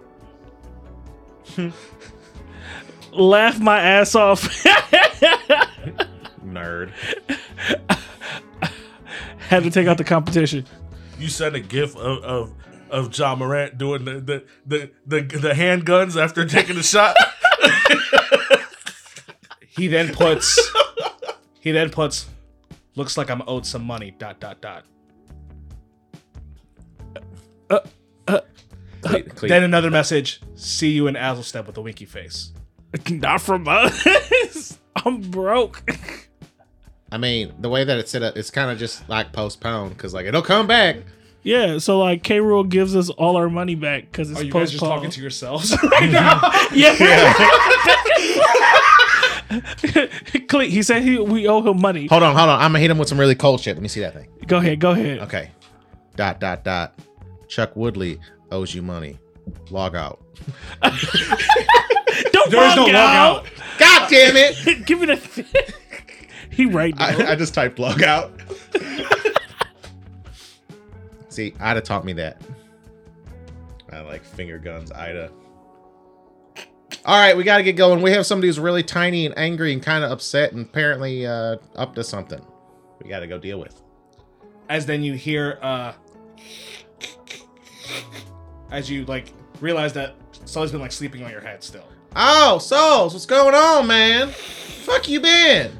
[3.12, 4.42] laugh my ass off.
[6.44, 6.92] Nerd.
[9.50, 10.66] Had to take out the competition.
[11.20, 12.54] You sent a gif of of,
[12.90, 17.16] of Ja Morant doing the the, the the the handguns after taking the shot.
[19.76, 20.60] He then puts.
[21.64, 22.28] He then puts.
[22.98, 24.12] Looks like I'm owed some money.
[24.20, 24.84] Dot dot dot.
[27.70, 27.80] Uh,
[28.28, 28.40] uh,
[29.02, 30.42] cle- uh, Cle- Then another message.
[30.56, 32.52] See you in Azlestep with a winky face.
[33.10, 34.78] Not from us.
[35.06, 35.90] I'm broke.
[37.14, 40.14] I mean, the way that it's set up, it's kind of just like postponed because
[40.14, 40.98] like it'll come back.
[41.44, 42.42] Yeah, so like K.
[42.42, 45.22] Rule gives us all our money back because it's Are you guys just talking to
[45.22, 46.42] yourselves right now?
[46.74, 47.34] Yeah.
[50.48, 52.08] Cle- he said he we owe him money.
[52.08, 52.60] Hold on, hold on.
[52.60, 53.76] I'm gonna hit him with some really cold shit.
[53.76, 54.28] Let me see that thing.
[54.48, 55.20] Go ahead, go ahead.
[55.20, 55.52] Okay.
[56.16, 56.94] Dot dot dot.
[57.48, 58.20] Chuck Woodley
[58.52, 59.18] owes you money.
[59.70, 60.22] Log out.
[60.82, 63.38] Don't There is no log log out.
[63.38, 63.46] out.
[63.80, 64.86] God damn it!
[64.86, 65.66] Give me the.
[66.52, 67.06] he right now.
[67.06, 68.32] I, I just typed log out.
[71.30, 72.42] See, Ida taught me that.
[73.92, 75.32] I like finger guns, Ida.
[77.06, 78.02] All right, we got to get going.
[78.02, 81.58] We have somebody who's really tiny and angry and kind of upset and apparently uh,
[81.76, 82.40] up to something.
[83.04, 83.82] We got to go deal with.
[84.70, 85.94] As then you hear, uh,
[88.72, 91.84] as you like realize that Sully's been like sleeping on your head still.
[92.16, 94.30] Oh, Souls, what's going on, man?
[94.30, 95.78] Fuck you been?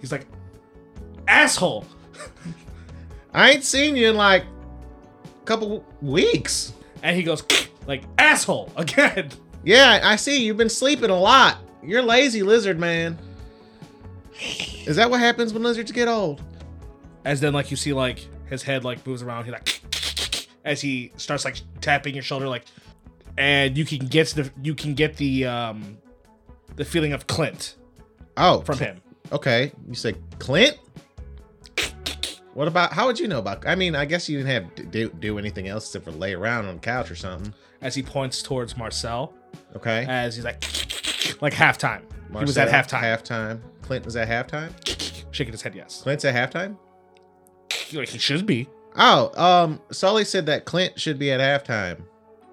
[0.00, 0.26] He's like,
[1.26, 1.86] asshole.
[3.34, 6.72] I ain't seen you in like a couple weeks.
[7.02, 7.42] And he goes,
[7.86, 9.30] like, asshole again.
[9.64, 10.44] Yeah, I see.
[10.44, 11.58] You've been sleeping a lot.
[11.82, 13.18] You're lazy, lizard man.
[14.86, 16.40] Is that what happens when lizards get old?
[17.24, 19.44] As then, like, you see, like, his head, like, moves around.
[19.44, 19.80] He, like,
[20.64, 22.64] as he starts, like, tapping your shoulder, like,
[23.38, 25.98] and you can get the, you can get the, um,
[26.76, 27.76] the feeling of Clint
[28.36, 29.00] Oh, from him.
[29.30, 30.78] Okay, you say Clint.
[32.54, 32.92] What about?
[32.92, 33.66] How would you know about?
[33.66, 36.34] I mean, I guess you didn't have to do, do anything else except for lay
[36.34, 37.54] around on the couch or something.
[37.80, 39.32] As he points towards Marcel,
[39.76, 40.62] Okay, as he's like,
[41.40, 42.02] like halftime.
[42.32, 43.60] he was at Marcel, halftime, Halftime.
[43.82, 44.72] Clint was at halftime.
[45.32, 45.74] shaking his head.
[45.74, 46.76] Yes, Clint's at halftime.
[47.94, 48.68] like he should be.
[48.96, 52.02] Oh, um, Sully said that Clint should be at halftime.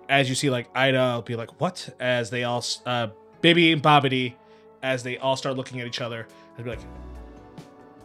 [0.08, 3.08] as you see like Ida will be like, "What?" As they all, uh,
[3.42, 4.36] Baby and Bobbity,
[4.82, 6.26] as they all start looking at each other,
[6.56, 6.80] and be like,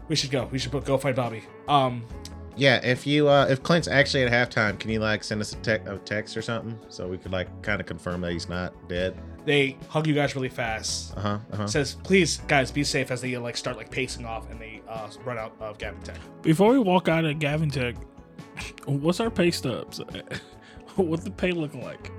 [0.08, 0.48] "We should go.
[0.50, 2.04] We should go find Bobby." Um,
[2.56, 5.56] Yeah, if you uh if Clint's actually at halftime, can you like send us a,
[5.56, 8.72] te- a text or something so we could like kind of confirm that he's not
[8.88, 9.16] dead?
[9.44, 11.14] they hug you guys really fast.
[11.16, 11.38] Uh huh.
[11.52, 11.66] Uh huh.
[11.66, 15.10] Says, "Please, guys, be safe." As they like start like pacing off, and they uh,
[15.24, 16.16] run out of Gavin Tech.
[16.42, 17.96] Before we walk out of Gavin Tech,
[18.86, 20.00] what's our pay stubs?
[20.96, 22.12] What's the pay looking like?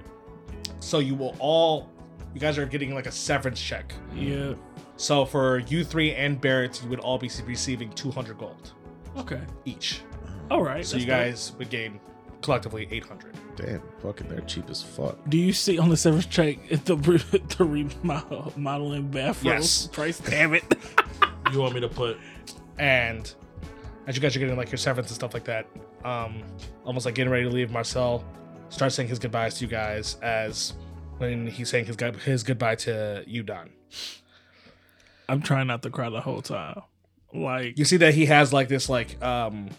[0.82, 1.90] So you will all,
[2.34, 3.94] you guys are getting like a severance check.
[4.14, 4.54] Yeah.
[4.98, 8.74] So for you three and Barrett, you would all be receiving 200 gold
[9.18, 9.42] Okay.
[9.66, 10.02] each.
[10.50, 10.86] All right.
[10.86, 12.00] So you that's guys would gain
[12.42, 13.34] collectively 800.
[13.56, 15.18] Damn, fucking they're cheap as fuck.
[15.30, 16.96] Do you see on the severance check the
[17.58, 19.88] the remodel modeling bathroom Yes.
[19.88, 20.20] price?
[20.20, 20.64] Damn it.
[21.54, 22.18] You want me to put?
[22.80, 23.32] and
[24.08, 25.68] as you guys are getting like your severance and stuff like that,
[26.04, 26.44] um,
[26.84, 28.26] almost like getting ready to leave, Marcel
[28.70, 30.74] starts saying his goodbyes to you guys as
[31.20, 33.70] when he's saying his gu- his goodbye to you, Don.
[35.28, 36.82] I'm trying not to cry the whole time.
[37.34, 39.70] Like You see that he has like this like um,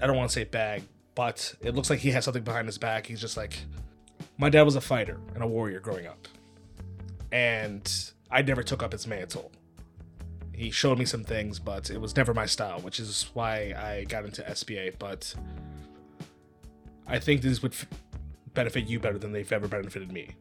[0.00, 0.82] I don't want to say bag,
[1.14, 3.06] but it looks like he has something behind his back.
[3.06, 3.58] He's just like,
[4.38, 6.28] my dad was a fighter and a warrior growing up,
[7.32, 7.90] and
[8.30, 9.50] I never took up his mantle.
[10.54, 14.04] He showed me some things, but it was never my style, which is why I
[14.04, 14.98] got into SBA.
[14.98, 15.34] But
[17.06, 17.86] I think this would f-
[18.52, 20.36] benefit you better than they've ever benefited me.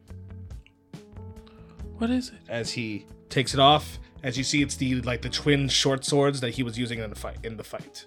[1.98, 2.40] what is it?
[2.48, 6.42] As he takes it off, as you see, it's the like the twin short swords
[6.42, 7.38] that he was using in the fight.
[7.44, 8.06] In the fight,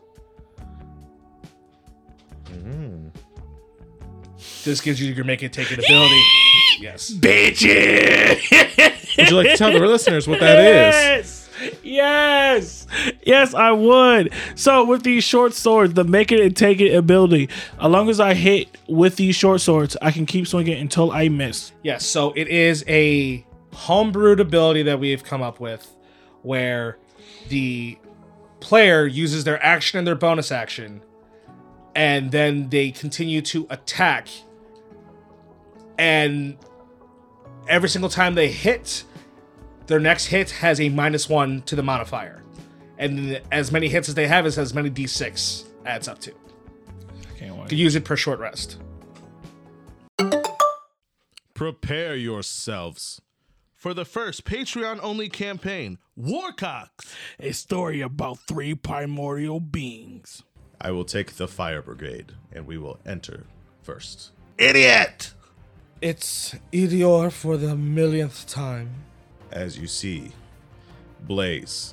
[2.46, 3.10] mm.
[4.64, 6.22] this gives you your make it take it ability.
[6.80, 7.12] yes.
[7.12, 9.18] Bitches.
[9.18, 10.94] Would you like to tell the listeners what that is?
[10.94, 11.42] Yes.
[11.82, 12.86] Yes.
[13.24, 14.32] Yes, I would.
[14.54, 17.48] So with these short swords, the make it and take it ability,
[17.80, 21.28] as long as I hit with these short swords, I can keep swinging until I
[21.28, 21.72] miss.
[21.82, 25.94] Yes, so it is a homebrewed ability that we've come up with
[26.42, 26.98] where
[27.48, 27.98] the
[28.60, 31.02] player uses their action and their bonus action,
[31.94, 34.28] and then they continue to attack.
[35.98, 36.56] And
[37.68, 39.04] every single time they hit,
[39.86, 42.42] their next hit has a minus one to the modifier.
[42.98, 46.30] And as many hits as they have is as many d6 adds up to.
[46.30, 46.36] You
[47.38, 47.68] Can't wait.
[47.68, 48.78] can use it per short rest.
[51.54, 53.20] Prepare yourselves.
[53.82, 57.16] For the first Patreon only campaign, Warcocks.
[57.40, 60.44] A story about three primordial beings.
[60.80, 63.46] I will take the fire brigade and we will enter
[63.82, 64.30] first.
[64.56, 65.32] Idiot!
[66.00, 68.90] It's Idior for the millionth time.
[69.50, 70.30] As you see,
[71.26, 71.92] Blaze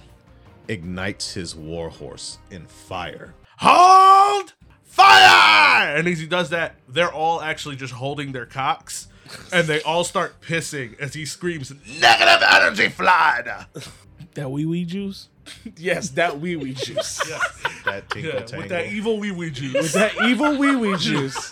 [0.68, 3.34] ignites his warhorse in fire.
[3.58, 5.98] Hold fire!
[5.98, 9.08] And as he does that, they're all actually just holding their cocks.
[9.52, 13.66] And they all start pissing as he screams, Negative energy flood!
[14.36, 15.28] That wee wee juice.
[15.78, 17.20] Yes, that wee wee juice.
[17.86, 18.58] That tinkle Yeah, tangle.
[18.60, 19.74] with that evil wee wee juice.
[19.74, 21.52] With that evil wee wee juice.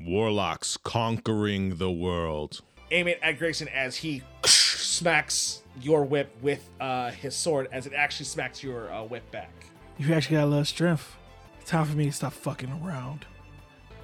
[0.00, 2.60] Warlocks conquering the world.
[2.90, 7.92] Aim it at Grayson as he smacks your whip with uh, his sword, as it
[7.94, 9.50] actually smacks your uh, whip back.
[9.98, 11.16] You actually got a lot of strength.
[11.60, 13.24] It's time for me to stop fucking around.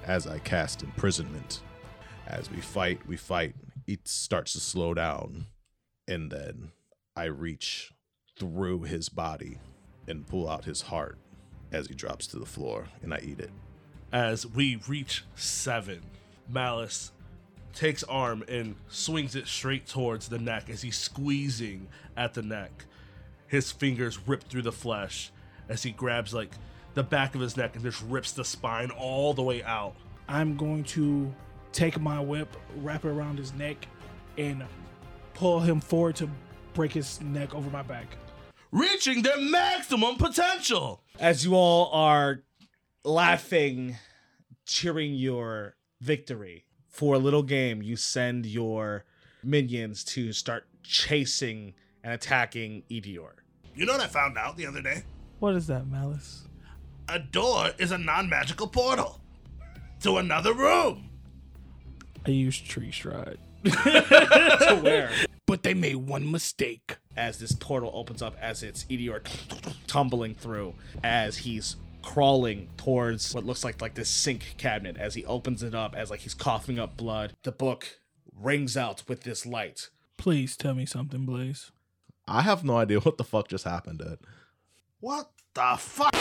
[0.05, 1.61] as I cast imprisonment.
[2.29, 3.55] As we fight, we fight.
[3.87, 5.47] It starts to slow down.
[6.07, 6.71] And then
[7.15, 7.91] I reach
[8.37, 9.57] through his body
[10.07, 11.17] and pull out his heart
[11.71, 13.51] as he drops to the floor and I eat it.
[14.11, 16.01] As we reach seven,
[16.47, 17.11] Malice
[17.73, 22.85] takes arm and swings it straight towards the neck as he's squeezing at the neck.
[23.47, 25.31] His fingers rip through the flesh
[25.67, 26.51] as he grabs like
[26.93, 29.95] the back of his neck and just rips the spine all the way out.
[30.27, 31.33] I'm going to
[31.71, 33.87] take my whip, wrap it around his neck,
[34.37, 34.63] and
[35.33, 36.29] pull him forward to
[36.73, 38.07] break his neck over my back.
[38.71, 41.01] Reaching their maximum potential.
[41.19, 42.43] As you all are
[43.03, 43.97] laughing,
[44.65, 49.05] cheering your victory for a little game, you send your
[49.43, 53.33] minions to start chasing and attacking Edior.
[53.75, 55.03] You know what I found out the other day?
[55.39, 56.45] What is that, Malice?
[57.07, 59.21] A door is a non magical portal
[60.01, 61.08] to another room.
[62.25, 63.37] I use tree stride.
[63.63, 65.09] To where?
[65.45, 66.97] But they made one mistake.
[67.17, 69.21] as this portal opens up as it's Edior
[69.87, 75.25] tumbling through as he's crawling towards what looks like like this sink cabinet as he
[75.25, 77.99] opens it up as like he's coughing up blood the book
[78.33, 81.71] rings out with this light Please tell me something, Blaze.
[82.27, 84.19] I have no idea what the fuck just happened, dude.
[84.99, 86.13] What the fuck?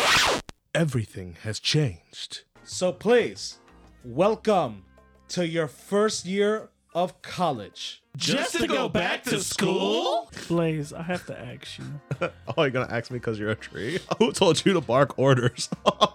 [0.75, 2.43] Everything has changed.
[2.65, 3.59] so please
[4.05, 4.85] welcome
[5.29, 10.31] to your first year of college Just to go back to school?
[10.49, 11.85] Blaze, I have to ask you.
[12.57, 13.99] Oh, you're gonna ask me because you're a tree?
[14.18, 15.68] Who told you to bark orders?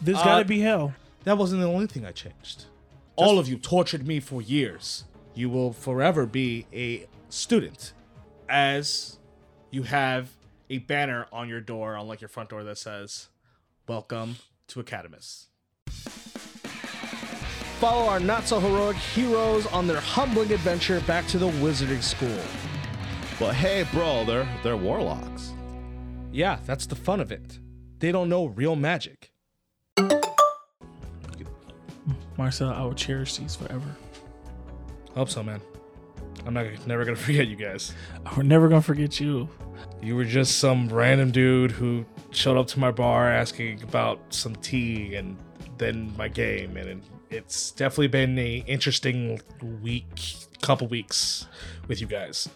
[0.00, 0.94] This Uh, gotta be hell.
[1.24, 2.66] that wasn't the only thing i changed
[3.16, 5.02] all of you tortured me for years
[5.34, 7.92] you will forever be a student
[8.48, 9.18] as
[9.72, 10.30] you have
[10.70, 13.28] a banner on your door on like your front door that says
[13.88, 14.36] welcome
[14.68, 15.47] to academus
[17.78, 22.40] follow our not so heroic heroes on their humbling adventure back to the wizarding school
[23.38, 25.52] but hey, bro, they're they're warlocks.
[26.32, 27.60] yeah that's the fun of it
[28.00, 29.30] they don't know real magic
[32.36, 33.96] Marcel, I will cherish these forever.
[35.14, 35.60] hope so man
[36.46, 37.92] i'm not never gonna forget you guys
[38.36, 39.48] We're never gonna forget you.
[40.02, 44.54] You were just some random dude who showed up to my bar asking about some
[44.56, 45.36] tea and
[45.78, 46.98] then my game, and it,
[47.30, 49.40] it's definitely been a interesting
[49.82, 51.46] week, couple weeks
[51.86, 52.48] with you guys.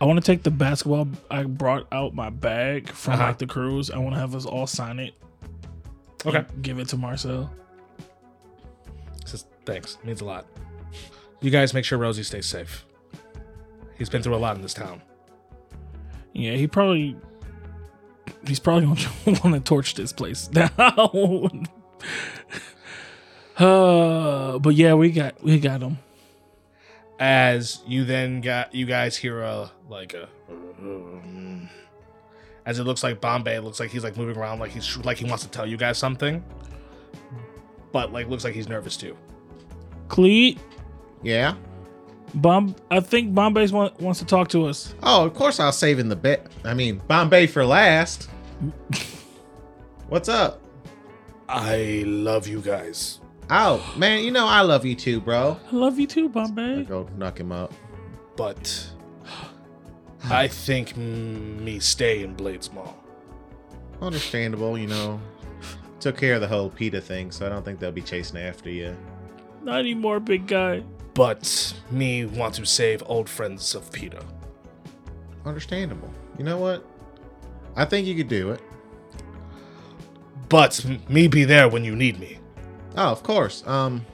[0.00, 1.08] I want to take the basketball.
[1.30, 3.22] I brought out my bag from Uh-huh.
[3.26, 3.90] like the cruise.
[3.90, 5.14] I want to have us all sign it.
[6.26, 7.50] Okay, Give it to Marcel.
[9.24, 10.46] says thanks, means a lot.
[11.40, 12.84] You guys make sure Rosie stays safe.
[13.98, 15.02] He's been through a lot in this town.
[16.32, 17.16] Yeah, he probably.
[18.46, 20.68] He's probably gonna want to torch this place now.
[23.58, 25.98] Uh, but yeah, we got we got him.
[27.18, 30.28] As you then got, you guys hear a like a.
[32.66, 35.24] As it looks like Bombay, looks like he's like moving around, like he's like he
[35.26, 36.42] wants to tell you guys something,
[37.92, 39.16] but like looks like he's nervous too.
[40.08, 40.58] Cleet,
[41.22, 41.54] Yeah.
[42.34, 42.74] Bomb.
[42.90, 44.94] I think Bombay's want, wants to talk to us.
[45.02, 46.46] Oh, of course I was saving the bet.
[46.64, 48.28] I mean, Bombay for last.
[50.08, 50.60] What's up?
[51.48, 53.20] I love you guys.
[53.50, 55.58] Oh, man, you know I love you too, bro.
[55.70, 56.84] I love you too, I Bombay.
[56.84, 57.72] go knock him out.
[58.36, 58.90] but
[60.30, 62.94] I think mm, me stay in BladesMaw.
[64.00, 65.20] Understandable, you know.
[66.00, 68.70] Took care of the whole PETA thing, so I don't think they'll be chasing after
[68.70, 68.96] you.
[69.62, 70.82] Not anymore, big guy.
[71.14, 74.20] But me want to save old friends of Peter.
[75.46, 76.10] Understandable.
[76.38, 76.84] You know what?
[77.76, 78.60] I think you could do it.
[80.48, 82.38] But me be there when you need me.
[82.96, 83.66] Oh, of course.
[83.66, 84.04] Um,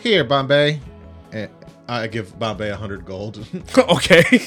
[0.00, 0.80] here, Bombay.
[1.32, 1.48] Eh,
[1.88, 3.46] I give Bombay a hundred gold.
[3.78, 4.40] okay.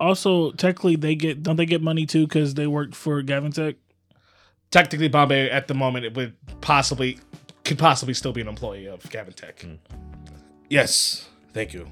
[0.00, 3.76] Also, technically, they get don't they get money too because they work for Gavin Tech.
[4.70, 7.18] Technically, Bombay at the moment it would possibly
[7.64, 9.64] could possibly still be an employee of Gavin Tech.
[10.68, 11.88] Yes, thank you.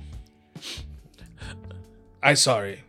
[2.22, 2.80] I sorry.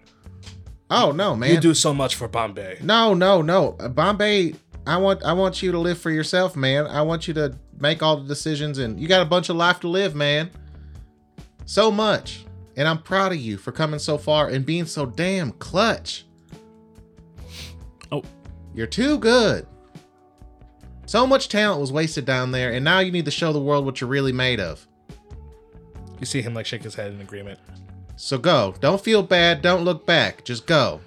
[0.89, 1.53] oh no, man.
[1.53, 2.79] You do so much for Bombay.
[2.81, 3.71] No, no, no.
[3.71, 4.55] Bombay,
[4.87, 6.87] I want I want you to live for yourself, man.
[6.87, 9.79] I want you to make all the decisions and you got a bunch of life
[9.81, 10.49] to live, man.
[11.65, 12.45] So much.
[12.77, 16.25] And I'm proud of you for coming so far and being so damn clutch.
[18.11, 18.23] Oh.
[18.73, 19.67] You're too good.
[21.07, 23.85] So much talent was wasted down there, and now you need to show the world
[23.85, 24.85] what you're really made of.
[26.19, 27.59] You see him like shake his head in agreement.
[28.17, 28.75] So go.
[28.79, 29.61] Don't feel bad.
[29.61, 30.43] Don't look back.
[30.43, 31.01] Just go.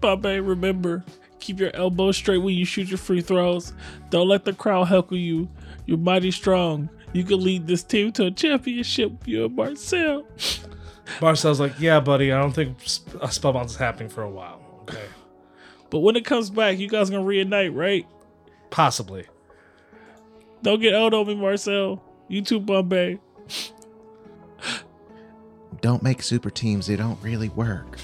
[0.00, 1.04] Bombay, remember,
[1.40, 3.72] keep your elbows straight when you shoot your free throws.
[4.10, 5.48] Don't let the crowd heckle you.
[5.86, 6.88] You're mighty strong.
[7.12, 9.26] You can lead this team to a championship.
[9.26, 10.24] You and Marcel.
[11.20, 14.60] Marcel's like, yeah, buddy, I don't think sp- uh, Spellbound is happening for a while.
[14.82, 15.02] Okay.
[15.90, 18.06] But when it comes back, you guys gonna reunite, right?
[18.68, 19.24] Possibly.
[20.62, 22.02] Don't get old on me, Marcel.
[22.28, 23.18] You too, Bombay.
[25.80, 26.88] Don't make super teams.
[26.88, 27.96] They don't really work.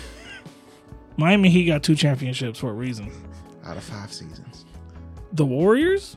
[1.16, 3.10] Miami Heat got two championships for a reason.
[3.64, 4.64] Out of five seasons.
[5.32, 6.16] The Warriors?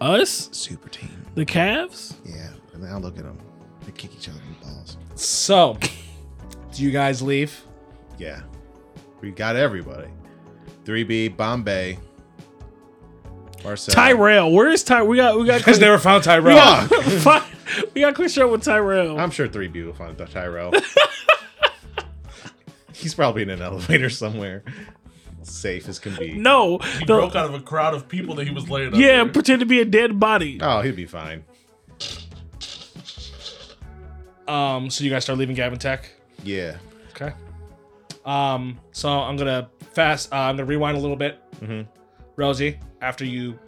[0.00, 1.10] Us, Super team.
[1.34, 2.14] the Cavs.
[2.24, 2.50] Yeah.
[2.72, 3.38] And now look at them.
[3.86, 4.96] They kick each other in the balls.
[5.14, 5.78] So,
[6.72, 7.64] do you guys leave?
[8.18, 8.40] Yeah.
[9.20, 10.08] We got everybody.
[10.84, 11.98] 3B, Bombay,
[13.62, 13.94] Marcel.
[13.94, 15.02] Tyrell, where is Ty?
[15.04, 16.88] We got we got Because never found Tyrell.
[16.90, 17.46] we got,
[17.94, 19.18] we got shot with Tyrell.
[19.18, 20.72] I'm sure 3B will find Tyrell.
[23.02, 24.62] He's probably in an elevator somewhere.
[25.42, 26.34] Safe as can be.
[26.34, 28.94] no, He the- broke out of a crowd of people that he was laying up
[28.94, 29.28] yeah, there.
[29.28, 30.58] pretend to be a dead body.
[30.62, 31.44] Oh, he'd be fine.
[34.48, 36.10] Um, so you guys start leaving Gavin Tech.
[36.44, 36.76] Yeah.
[37.10, 37.32] Okay.
[38.24, 40.32] Um, so I'm gonna fast.
[40.32, 41.38] Uh, I'm gonna rewind a little bit.
[41.60, 41.86] Mhm.
[42.36, 43.58] Rosie, after you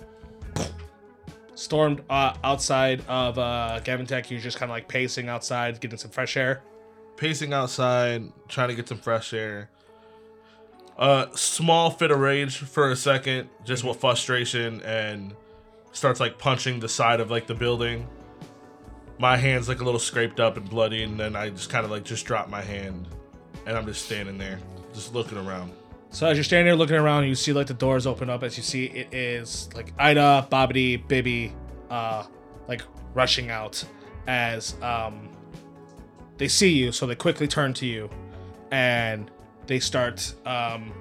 [1.54, 5.98] stormed uh, outside of uh, Gavin Tech, you're just kind of like pacing outside, getting
[5.98, 6.62] some fresh air.
[7.16, 9.70] Pacing outside, trying to get some fresh air.
[10.98, 15.34] Uh, small fit of rage for a second, just with frustration, and
[15.92, 18.08] starts like punching the side of like the building.
[19.18, 21.90] My hand's like a little scraped up and bloody, and then I just kind of
[21.90, 23.08] like just drop my hand,
[23.66, 24.58] and I'm just standing there,
[24.92, 25.72] just looking around.
[26.10, 28.44] So as you're standing there looking around, you see like the doors open up.
[28.44, 31.52] As you see, it is like Ida, Bobbity, Bibby,
[31.90, 32.24] uh,
[32.68, 32.82] like
[33.14, 33.84] rushing out
[34.28, 35.28] as um,
[36.38, 36.92] they see you.
[36.92, 38.10] So they quickly turn to you,
[38.70, 39.30] and
[39.66, 40.34] they start.
[40.46, 40.92] Um,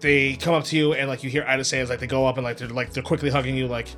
[0.00, 2.26] they come up to you, and like you hear Ida say, as like they go
[2.26, 3.88] up and like they're like they're quickly hugging you, like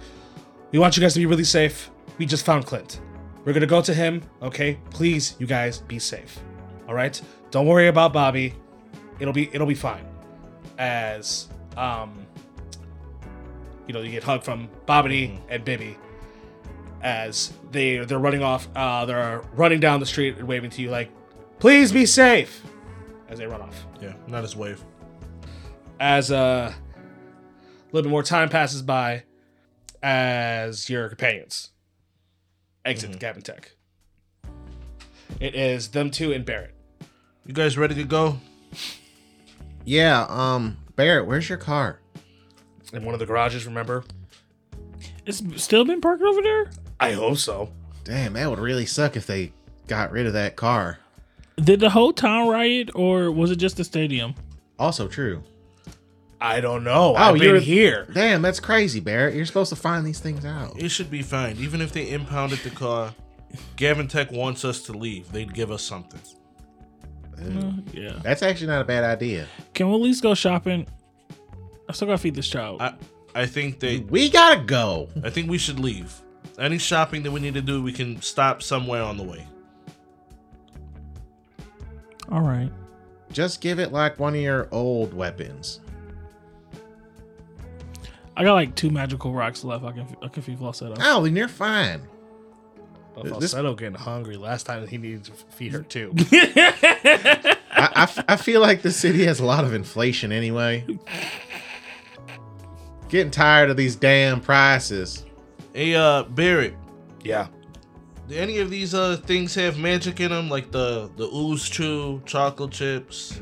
[0.71, 1.91] we want you guys to be really safe.
[2.19, 3.01] We just found Clint.
[3.45, 4.23] We're gonna go to him.
[4.43, 6.39] Okay, please, you guys, be safe.
[6.89, 7.21] All right,
[7.51, 8.55] don't worry about Bobby.
[9.21, 10.07] It'll be it'll be fine
[10.79, 12.25] as um
[13.87, 15.97] you know you get hugged from Bobbity and Bibby
[17.03, 20.91] as they they're running off uh they're running down the street and waving to you
[20.91, 21.11] like
[21.61, 22.63] please be safe
[23.29, 24.83] as they run off Yeah, not his wave.
[26.01, 29.23] as uh, a little bit more time passes by
[30.03, 31.71] as your companions
[32.85, 33.73] exit Gavin Tech
[35.41, 36.75] it is them two and Barrett
[37.47, 38.39] You guys ready to go?
[39.85, 42.01] Yeah, um, Barrett, where's your car?
[42.93, 44.05] in one of the garages remember
[45.27, 46.71] It's still been parked over there.
[47.01, 47.71] I hope so
[48.09, 49.53] Damn, that would really suck if they
[49.87, 50.99] got rid of that car.
[51.57, 54.35] Did the whole town riot, or was it just the stadium?
[54.79, 55.43] Also true.
[56.41, 59.35] I don't know oh, I've been you're- here Damn, that's crazy, Barrett.
[59.35, 60.81] You're supposed to find these things out.
[60.81, 61.57] It should be fine.
[61.59, 63.13] Even if they impounded the car,
[63.77, 65.31] Gavin Tech wants us to leave.
[65.31, 66.21] They'd give us something.
[67.37, 68.21] Uh, yeah.
[68.23, 69.47] That's actually not a bad idea.
[69.75, 70.87] Can we at least go shopping?
[71.89, 72.81] I still gotta feed this child.
[72.81, 72.95] I
[73.35, 75.09] I think they We gotta go.
[75.23, 76.15] I think we should leave.
[76.59, 79.47] Any shopping that we need to do, we can stop somewhere on the way.
[82.31, 82.71] All right.
[83.33, 85.81] Just give it like one of your old weapons.
[88.37, 89.85] I got like two magical rocks left.
[89.85, 90.95] I can I can feed Falsetto.
[91.01, 92.03] Oh, then you're fine.
[93.15, 98.25] But This- getting hungry last time he needed to feed her too I, I f-
[98.29, 100.85] I feel like the city has a lot of inflation anyway.
[103.09, 105.25] Getting tired of these damn prices.
[105.79, 106.75] Hey, uh, Barrett,
[107.23, 107.47] yeah
[108.27, 112.21] do any of these uh things have magic in them, like the the ooze chew,
[112.27, 113.41] chocolate chips,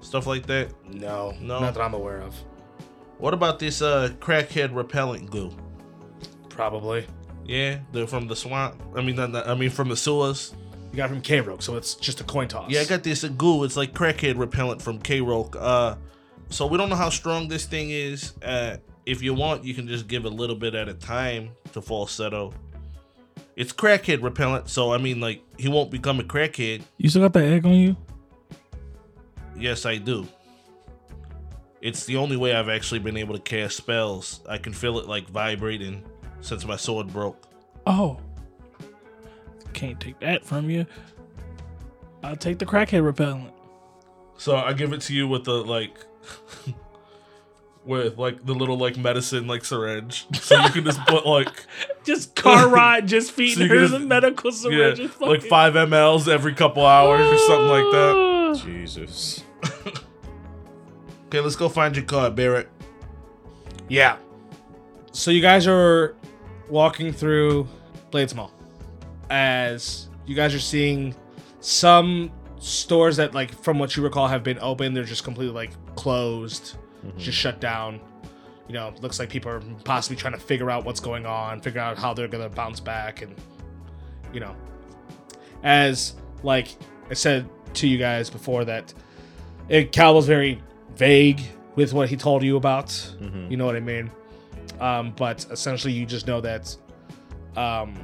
[0.00, 0.72] stuff like that?
[0.92, 1.60] no No.
[1.60, 2.34] not that I'm aware of
[3.18, 5.52] What about this uh crackhead repellent goo?
[6.48, 7.06] probably
[7.44, 8.82] Yeah, they're from the swamp.
[8.96, 10.52] I mean, not, not- I mean from the sewers.
[10.90, 13.22] you got it from K-Roke so it's just a coin toss Yeah, I got this
[13.22, 13.62] uh, goo.
[13.62, 15.54] It's like crackhead repellent from K Roke.
[15.56, 15.94] Uh,
[16.50, 18.32] so we don't know how strong this thing is.
[18.42, 18.78] Uh,
[19.08, 22.52] if you want, you can just give a little bit at a time to falsetto.
[23.56, 26.82] It's crackhead repellent, so I mean, like he won't become a crackhead.
[26.98, 27.96] You still got that egg on you?
[29.56, 30.28] Yes, I do.
[31.80, 34.40] It's the only way I've actually been able to cast spells.
[34.46, 36.04] I can feel it like vibrating
[36.42, 37.48] since my sword broke.
[37.86, 38.20] Oh.
[39.72, 40.84] Can't take that from you.
[42.22, 43.54] I'll take the crackhead repellent.
[44.36, 45.96] So I give it to you with the like
[47.88, 50.26] with like the little like medicine like syringe.
[50.40, 51.66] So you can just put like
[52.04, 54.98] Just car ride, just feeding So you her can the medical syringe.
[54.98, 58.60] Just like five mLs every couple hours or something like that.
[58.64, 59.44] Jesus.
[61.28, 62.70] Okay, let's go find your car, Barrett.
[63.86, 64.16] Yeah.
[65.12, 66.16] So you guys are
[66.70, 67.68] walking through
[68.10, 68.50] BladesMaw
[69.28, 71.14] as you guys are seeing
[71.60, 75.72] some stores that like from what you recall have been open, they're just completely like
[75.96, 76.78] closed,
[77.16, 78.00] just shut down.
[78.68, 81.80] You know, looks like people are possibly trying to figure out what's going on, figure
[81.80, 83.34] out how they're gonna bounce back and
[84.32, 84.54] you know.
[85.62, 86.68] As like
[87.10, 88.92] I said to you guys before that
[89.68, 90.60] it, Cal was very
[90.96, 91.40] vague
[91.76, 92.90] with what he told you about.
[93.50, 94.10] You know what I mean?
[94.80, 96.76] Um, but essentially, you just know that
[97.56, 97.94] um,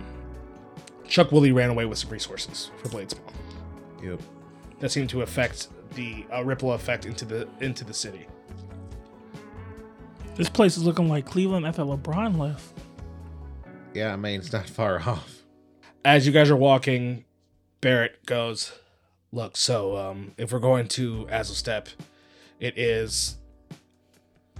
[1.07, 3.21] Chuck Woodley ran away with some resources for Bladespawn
[4.03, 4.21] Yep.
[4.81, 8.27] that seemed to affect the uh, ripple effect into the into the city.
[10.37, 12.73] This place is looking like Cleveland after LeBron left.
[13.95, 15.43] Yeah, I mean it's not far off.
[16.05, 17.25] As you guys are walking,
[17.81, 18.73] Barrett goes,
[19.33, 21.87] "Look, so um, if we're going to Azlestep,
[22.59, 23.37] it is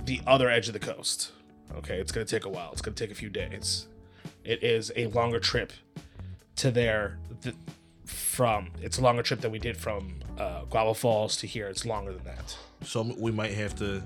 [0.05, 1.33] the other edge of the coast.
[1.77, 2.71] Okay, it's gonna take a while.
[2.73, 3.89] It's gonna take a few days.
[4.45, 5.73] It is a longer trip
[6.57, 7.57] to there th-
[8.05, 8.71] from.
[8.81, 11.67] It's a longer trip than we did from uh, Guava Falls to here.
[11.67, 12.57] It's longer than that.
[12.85, 14.03] So we might have to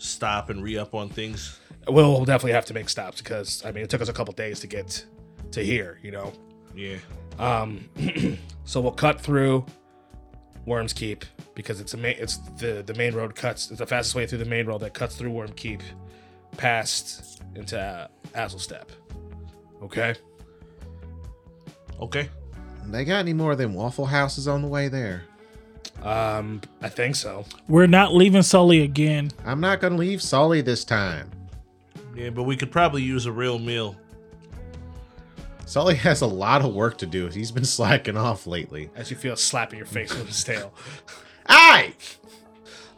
[0.00, 1.58] stop and re up on things.
[1.88, 4.60] We'll definitely have to make stops because I mean it took us a couple days
[4.60, 5.04] to get
[5.52, 5.98] to here.
[6.02, 6.32] You know."
[6.74, 6.96] Yeah.
[7.38, 7.88] Um,
[8.64, 9.64] so we'll cut through
[10.66, 11.24] Worms Keep
[11.54, 13.70] because it's a main, it's the the main road cuts.
[13.70, 15.82] It's the fastest way through the main road that cuts through Worm Keep,
[16.56, 18.88] past into uh, Azlestep.
[19.82, 20.14] Okay.
[22.00, 22.28] Okay.
[22.86, 25.24] They got any more of them Waffle Houses on the way there?
[26.02, 27.44] Um, I think so.
[27.68, 29.30] We're not leaving Sully again.
[29.44, 31.30] I'm not gonna leave Sully this time.
[32.14, 33.96] Yeah, but we could probably use a real meal.
[35.66, 37.28] Sully has a lot of work to do.
[37.28, 38.90] He's been slacking off lately.
[38.96, 40.74] As you feel a slap in your face with his tail.
[41.48, 41.94] Aye!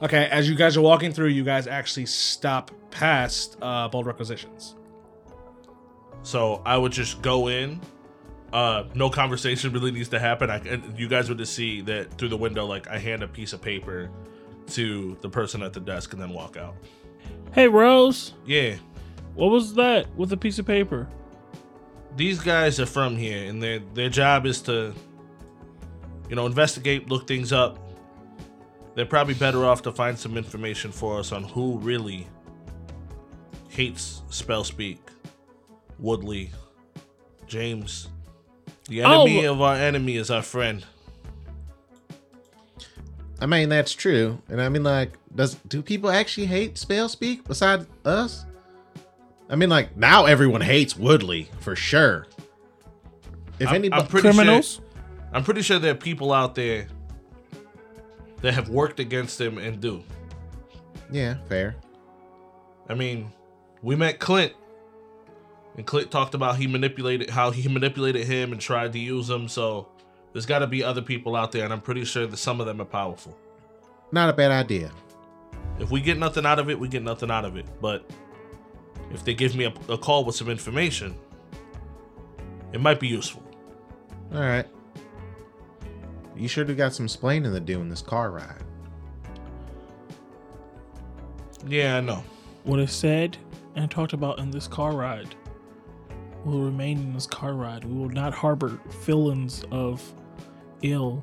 [0.02, 4.74] Okay, as you guys are walking through, you guys actually stop past uh, Bold Requisitions.
[6.22, 7.80] So I would just go in.
[8.52, 10.50] Uh, no conversation really needs to happen.
[10.50, 12.66] I and you guys would just see that through the window.
[12.66, 14.10] Like I hand a piece of paper
[14.68, 16.74] to the person at the desk and then walk out.
[17.52, 18.76] Hey, Rose, Yeah,
[19.34, 21.08] what was that with a piece of paper?
[22.14, 24.92] these guys are from here, and their their job is to,
[26.28, 27.78] you know, investigate, look things up.
[28.94, 32.26] They're probably better off to find some information for us on who really
[33.70, 35.00] hates spell speak,
[35.98, 36.50] Woodley,
[37.46, 38.08] James.
[38.88, 40.84] The Oh, enemy of our enemy is our friend.
[43.40, 44.40] I mean that's true.
[44.48, 48.44] And I mean like does do people actually hate spell speak besides us?
[49.48, 52.26] I mean like now everyone hates Woodley for sure.
[53.58, 54.74] If I'm, anybody I'm pretty Criminals?
[54.74, 54.84] Sure,
[55.32, 56.86] I'm pretty sure there are people out there
[58.40, 60.02] that have worked against him and do.
[61.10, 61.76] Yeah, fair.
[62.88, 63.30] I mean,
[63.82, 64.52] we met Clint,
[65.76, 69.48] and Clint talked about he manipulated how he manipulated him and tried to use him.
[69.48, 69.88] So
[70.32, 72.66] there's got to be other people out there, and I'm pretty sure that some of
[72.66, 73.36] them are powerful.
[74.10, 74.90] Not a bad idea.
[75.78, 77.66] If we get nothing out of it, we get nothing out of it.
[77.80, 78.08] But
[79.10, 81.14] if they give me a, a call with some information,
[82.72, 83.42] it might be useful.
[84.34, 84.66] All right.
[86.36, 88.62] You sure do got some splaining to do in this car ride.
[91.66, 92.24] Yeah, I know.
[92.64, 93.36] What is said
[93.76, 95.34] and talked about in this car ride
[96.44, 97.84] will remain in this car ride.
[97.84, 100.02] We will not harbor feelings of
[100.82, 101.22] ill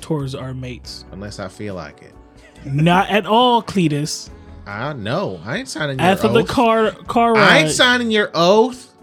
[0.00, 1.04] towards our mates.
[1.12, 2.14] Unless I feel like it.
[2.64, 4.30] not at all, Cletus.
[4.66, 5.40] I know.
[5.44, 6.34] I ain't signing your After oath.
[6.34, 7.42] the car car ride.
[7.42, 8.94] I ain't signing your oath.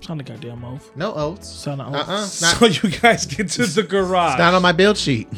[0.00, 0.90] sign the goddamn oath.
[0.94, 1.48] No oaths.
[1.48, 2.00] Sign the uh-uh.
[2.00, 2.08] oath.
[2.08, 2.16] Uh-uh.
[2.16, 4.32] Not, So you guys get to the garage.
[4.34, 5.28] it's not on my build sheet.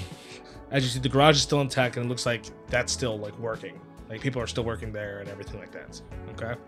[0.70, 3.36] As you see, the garage is still intact, and it looks like that's still like
[3.38, 3.80] working.
[4.08, 6.00] Like people are still working there and everything like that.
[6.32, 6.60] Okay.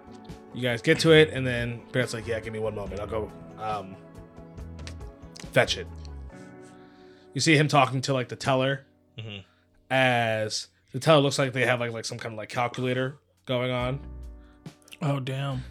[0.55, 3.01] You guys get to it, and then Barrett's like, "Yeah, give me one moment.
[3.01, 3.97] I'll go um,
[5.53, 5.87] fetch it."
[7.35, 8.85] You see him talking to like the teller,
[9.19, 9.45] Mhm.
[9.91, 13.71] as the teller looks like they have like like some kind of like calculator going
[13.71, 14.01] on.
[15.01, 15.63] Oh damn.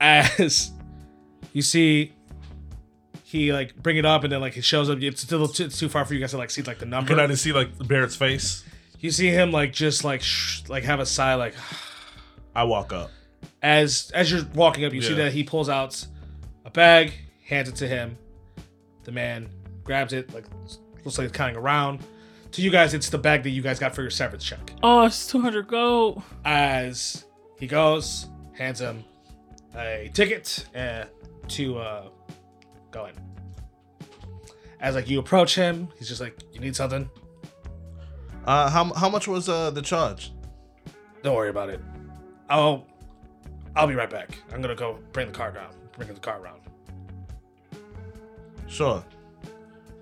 [0.00, 0.72] As
[1.52, 2.12] you see,
[3.22, 5.00] he like bring it up, and then like it shows up.
[5.00, 7.10] It's still too, it's too far for you guys to like see like the number.
[7.10, 8.64] Can I just see like Barrett's face?
[8.98, 11.54] You see him like just like shh, like have a sigh like
[12.56, 13.10] I walk up.
[13.66, 15.24] As as you're walking up you see Yeah.
[15.24, 16.06] that he pulls out
[16.64, 17.12] a bag
[17.44, 18.16] hands it to him
[19.04, 19.48] the man
[19.82, 20.44] grabs it like
[21.04, 22.00] looks like it's counting around
[22.52, 25.02] to you guys it's the bag that you guys got for your severance check Oh,
[25.04, 26.22] it's 200 gold.
[26.44, 27.24] as
[27.58, 29.02] he goes hands him
[29.76, 31.04] a ticket uh,
[31.48, 32.08] to uh,
[32.92, 33.14] go in
[34.80, 37.08] as like you approach him he's just like you need something
[38.46, 40.30] Uh, how how much was uh the charge?
[41.24, 41.80] Don't worry about it.
[42.48, 42.86] I'll
[43.76, 44.38] I'll be right back.
[44.52, 45.70] I'm gonna go bring the car down.
[45.96, 46.60] Bring the car around.
[48.66, 49.04] Sure.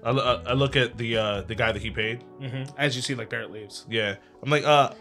[0.04, 2.22] I, I I look at the uh the guy that he paid.
[2.40, 2.74] Mm-hmm.
[2.78, 3.84] As you see, like Barrett leaves.
[3.90, 4.16] Yeah.
[4.42, 4.92] I'm like, uh,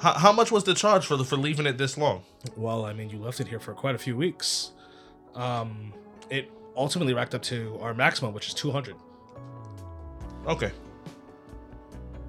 [0.00, 2.22] how, how much was the charge for the for leaving it this long?
[2.56, 4.72] Well, I mean, you left it here for quite a few weeks.
[5.34, 5.92] Um,
[6.30, 8.96] it ultimately racked up to our maximum, which is 200.
[10.46, 10.70] Okay.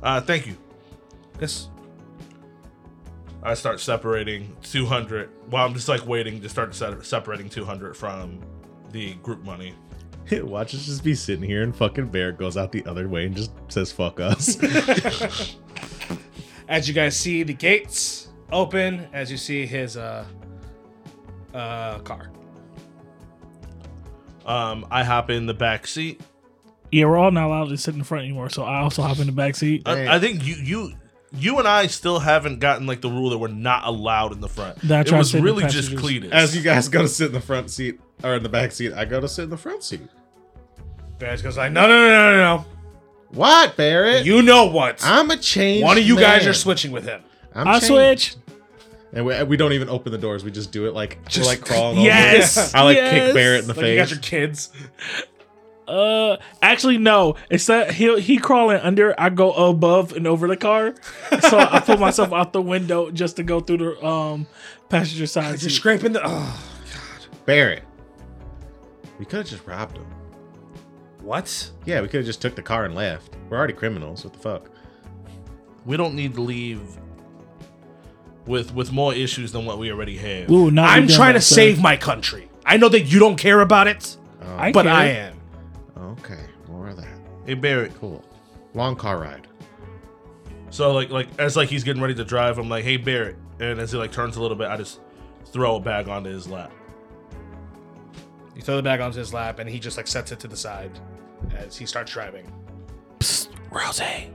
[0.04, 0.58] Uh, thank you.
[1.40, 1.70] Yes.
[3.46, 5.30] I start separating 200.
[5.52, 8.42] Well, I'm just like waiting to start separating 200 from
[8.92, 9.76] the group money.
[10.32, 13.36] Watch us just be sitting here and fucking Bear goes out the other way and
[13.36, 14.58] just says fuck us.
[16.68, 20.26] As you guys see the gates open, as you see his uh
[21.54, 22.32] uh car.
[24.48, 26.22] Um, I hop in the back seat.
[26.92, 29.20] Yeah, we're all not allowed to sit in the front anymore, so I also hop
[29.20, 29.84] in the back seat.
[29.88, 30.94] I, I think you you
[31.38, 34.50] you and I still haven't gotten like the rule that we're not allowed in the
[34.50, 34.78] front.
[34.82, 36.02] Then I it was sit in the really just passengers.
[36.30, 36.32] Cletus.
[36.32, 38.94] As you guys go to sit in the front seat or in the back seat,
[38.94, 40.02] I go to sit in the front seat.
[41.20, 42.66] Barrett goes like, no, no, no, no, no,
[43.30, 44.26] What, Barrett?
[44.26, 45.00] You know what?
[45.04, 45.84] I'm a change.
[45.84, 47.22] One of you guys are switching with him.
[47.54, 47.86] I'm I changed.
[47.88, 48.36] switch.
[49.14, 50.44] And we, we don't even open the doors.
[50.44, 52.78] We just do it like Just- we're like crawling Yes, over.
[52.78, 53.12] I like yes.
[53.28, 54.72] kick Barrett in the Like you got your kids.
[55.88, 57.36] Uh, actually, no.
[57.50, 59.14] It's that he he crawling under.
[59.20, 60.96] I go above and over the car,
[61.42, 64.48] so I put myself out the window just to go through the um
[64.90, 66.22] passenger side You're scraping the.
[66.24, 66.64] Oh,
[66.94, 67.84] god Barrett.
[69.20, 70.06] We could have just robbed him.
[71.22, 71.72] what?
[71.86, 73.36] Yeah, we could have just took the car and left.
[73.50, 74.24] We're already criminals.
[74.24, 74.70] What the fuck?
[75.86, 76.82] we don't need to leave
[78.48, 80.50] with with more issues than what we already have.
[80.50, 82.50] Ooh, not I'm trying to save my country.
[82.66, 84.94] I know that you don't care about it, Oh, I but care.
[84.94, 85.35] I am.
[86.26, 86.42] Okay.
[86.68, 87.08] More of that.
[87.46, 87.94] Hey Barrett.
[88.00, 88.24] Cool.
[88.74, 89.48] Long car ride.
[90.70, 93.80] So like like as like he's getting ready to drive, I'm like, hey Barrett, and
[93.80, 95.00] as he like turns a little bit, I just
[95.46, 96.72] throw a bag onto his lap.
[98.56, 100.58] You throw the bag onto his lap, and he just like sets it to the
[100.58, 100.92] side
[101.56, 102.52] as he starts driving.
[103.20, 104.30] Psst, Rosie,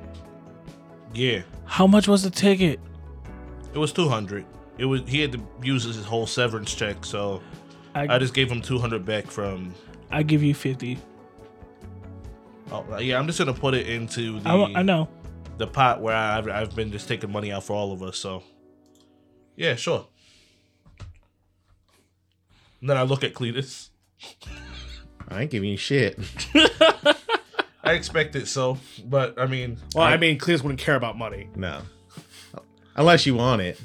[1.14, 2.80] Yeah, how much was the ticket?
[3.74, 4.44] it was two hundred.
[4.78, 7.42] It was he had to use his whole severance check, so
[7.94, 9.74] I I just gave him two hundred back from.
[10.10, 10.98] I give you fifty.
[12.72, 15.08] Oh yeah, I'm just gonna put it into the I, I know.
[15.58, 18.16] the pot where I've I've been just taking money out for all of us.
[18.16, 18.42] So
[19.56, 20.06] yeah, sure.
[22.80, 23.88] And then I look at Cletus.
[25.28, 26.18] I ain't giving you shit.
[27.84, 31.48] I expect it so, but I mean, Well, I mean, Cletus wouldn't care about money.
[31.56, 31.82] No.
[32.96, 33.80] Unless you want it.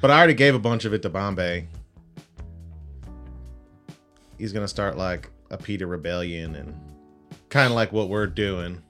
[0.00, 1.68] But I already gave a bunch of it to Bombay.
[4.38, 6.74] He's gonna start like a Peter Rebellion and
[7.48, 8.82] kind of like what we're doing.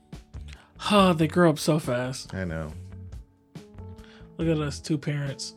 [0.91, 2.35] Oh, they grow up so fast.
[2.35, 2.73] I know.
[4.39, 5.55] Look at us, two parents,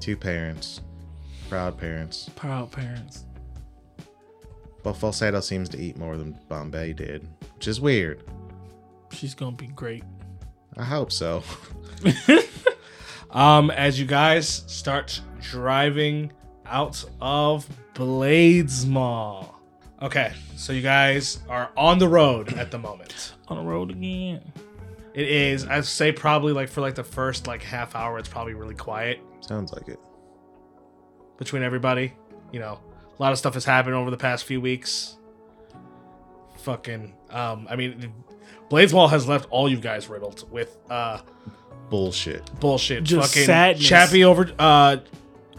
[0.00, 0.80] Two parents,
[1.48, 2.28] proud parents.
[2.34, 3.24] proud parents.
[4.82, 8.22] But Falsetto seems to eat more than Bombay did, which is weird.
[9.12, 10.04] She's gonna be great.
[10.76, 11.42] I hope so.
[13.30, 16.30] Um, as you guys start driving
[16.66, 19.53] out of BladesMaw.
[20.02, 23.32] Okay, so you guys are on the road at the moment.
[23.48, 24.52] On the road again.
[25.14, 28.54] It is, I'd say, probably like for like the first like half hour, it's probably
[28.54, 29.98] really quiet Sounds like it.
[31.38, 32.12] between everybody.
[32.52, 32.80] You know,
[33.18, 35.16] a lot of stuff has happened over the past few weeks.
[36.58, 38.12] Fucking, um, I mean,
[38.70, 41.20] BladesMaw has left all you guys riddled with uh
[41.90, 42.50] Bullshit.
[42.58, 43.04] bullshit.
[43.04, 43.86] Just fucking sadness.
[43.86, 44.96] Chappie over uh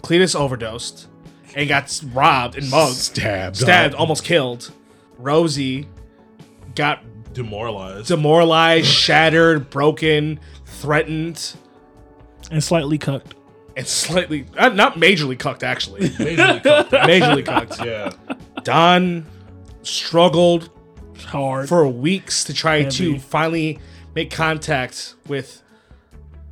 [0.01, 1.07] Cletus overdosed
[1.56, 3.56] and got robbed and mugged, Stabbed.
[3.58, 3.99] stabbed, up.
[4.01, 4.72] almost killed.
[5.18, 5.88] Rosie
[6.76, 7.01] got
[7.34, 8.08] demoralized.
[8.08, 11.53] demoralized, shattered, broken, threatened,
[12.51, 13.34] And slightly cucked.
[13.78, 16.01] and slightly uh, not majorly cucked actually.
[16.10, 16.91] Majorly cooked.
[16.91, 17.84] majorly cucked.
[17.86, 18.12] yeah.
[18.64, 19.26] Don
[19.84, 20.70] struggled
[21.26, 21.70] Hard.
[21.70, 23.80] for weeks to try to finally
[24.14, 25.62] make contact with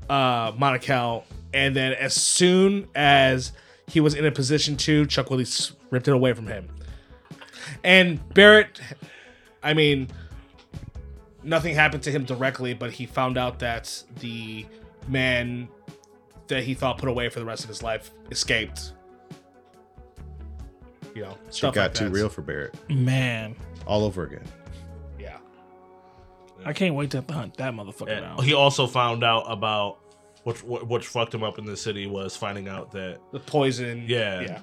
[0.09, 1.23] uh Monacal
[1.53, 3.51] and then as soon as
[3.87, 6.67] he was in a position to Chuck Willis ripped it away from him.
[7.83, 8.79] And Barrett
[9.61, 10.07] I mean
[11.43, 14.65] nothing happened to him directly but he found out that the
[15.07, 15.67] man
[16.47, 18.93] that he thought put away for the rest of his life escaped.
[21.15, 22.11] You know, Shit stuff got like too that.
[22.11, 22.75] real for Barrett.
[22.89, 23.55] Man.
[23.85, 24.43] All over again.
[25.19, 25.37] Yeah.
[26.65, 28.43] I can't wait to to hunt that motherfucker And down.
[28.43, 29.99] he also found out about
[30.43, 34.05] which what, what fucked him up in the city was finding out that The poison.
[34.07, 34.41] Yeah.
[34.41, 34.61] Yeah.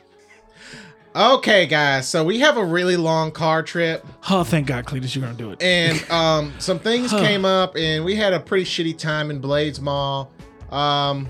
[1.17, 2.07] Okay, guys.
[2.09, 4.07] So we have a really long car trip.
[4.31, 5.61] Oh, thank God, Cletus, you're gonna do it.
[5.63, 10.29] and um, some things came up, and we had a pretty shitty time in BladesMaw.
[10.71, 11.29] Um,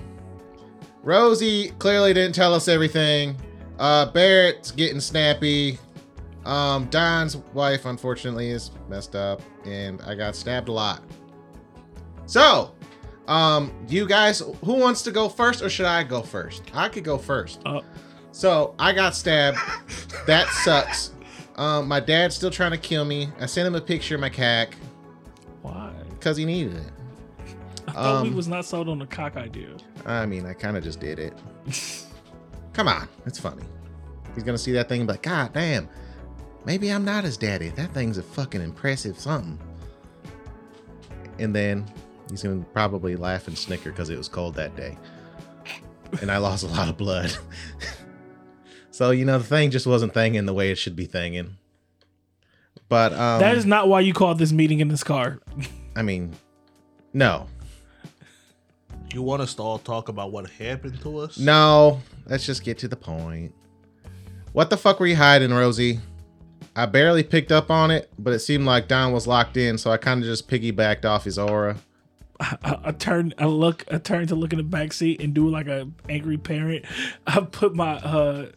[1.01, 3.35] Rosie clearly didn't tell us everything.
[3.79, 5.79] Uh, Barrett's getting snappy.
[6.45, 11.01] Um, Don's wife, unfortunately, is messed up, and I got stabbed a lot.
[12.27, 12.71] So,
[13.27, 16.63] um, you guys, who wants to go first, or should I go first?
[16.73, 17.61] I could go first.
[17.65, 17.81] Uh,
[18.31, 19.57] So I got stabbed.
[20.27, 21.11] that sucks.
[21.57, 23.29] Um, my dad's still trying to kill me.
[23.39, 24.75] I sent him a picture of my cack
[25.61, 25.91] why?
[26.11, 26.91] because he needed it.
[27.87, 29.69] I thought we Um, was not sold on the cock idea.
[30.05, 31.33] I mean, I kind of just did it.
[32.73, 33.63] Come on, it's funny.
[34.33, 35.89] He's gonna see that thing and be like, God damn,
[36.65, 37.67] maybe I'm not his daddy.
[37.69, 39.59] That thing's a fucking impressive something.
[41.37, 41.85] And then
[42.31, 44.97] he's gonna probably laugh and snicker because it was cold that day.
[46.21, 47.35] And I lost a lot of blood.
[48.91, 51.51] so, you know, the thing just wasn't thinging the way it should be thinging.
[52.89, 55.39] But um that is not why you called this meeting in this car.
[55.95, 56.33] I mean,
[57.13, 57.47] no.
[59.13, 61.37] You want us to all talk about what happened to us?
[61.37, 63.53] No, let's just get to the point.
[64.53, 65.99] What the fuck were you hiding, Rosie?
[66.75, 69.91] I barely picked up on it, but it seemed like Don was locked in, so
[69.91, 71.77] I kind of just piggybacked off his aura.
[72.41, 75.49] I, I turn, I look, I turn to look in the back seat and do
[75.49, 76.85] like a angry parent.
[77.27, 78.47] I put my, uh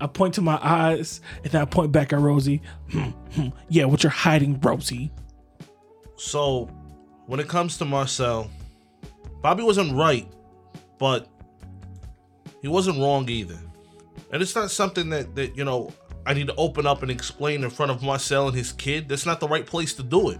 [0.00, 2.62] I point to my eyes and then I point back at Rosie.
[2.90, 3.48] Hmm, hmm.
[3.68, 5.10] yeah, what you're hiding, Rosie?
[6.16, 6.66] So,
[7.26, 8.48] when it comes to Marcel,
[9.42, 10.28] Bobby wasn't right,
[10.98, 11.28] but
[12.62, 13.58] he wasn't wrong either.
[14.30, 15.92] And it's not something that, that you know,
[16.24, 19.08] I need to open up and explain in front of Marcel and his kid.
[19.08, 20.38] That's not the right place to do it.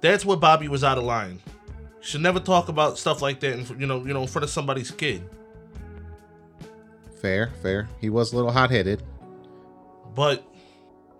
[0.00, 1.40] That's where Bobby was out of line.
[1.76, 4.44] You should never talk about stuff like that, in, you know, you know, in front
[4.44, 5.28] of somebody's kid.
[7.20, 7.88] Fair, fair.
[8.00, 9.02] He was a little hot headed.
[10.14, 10.46] But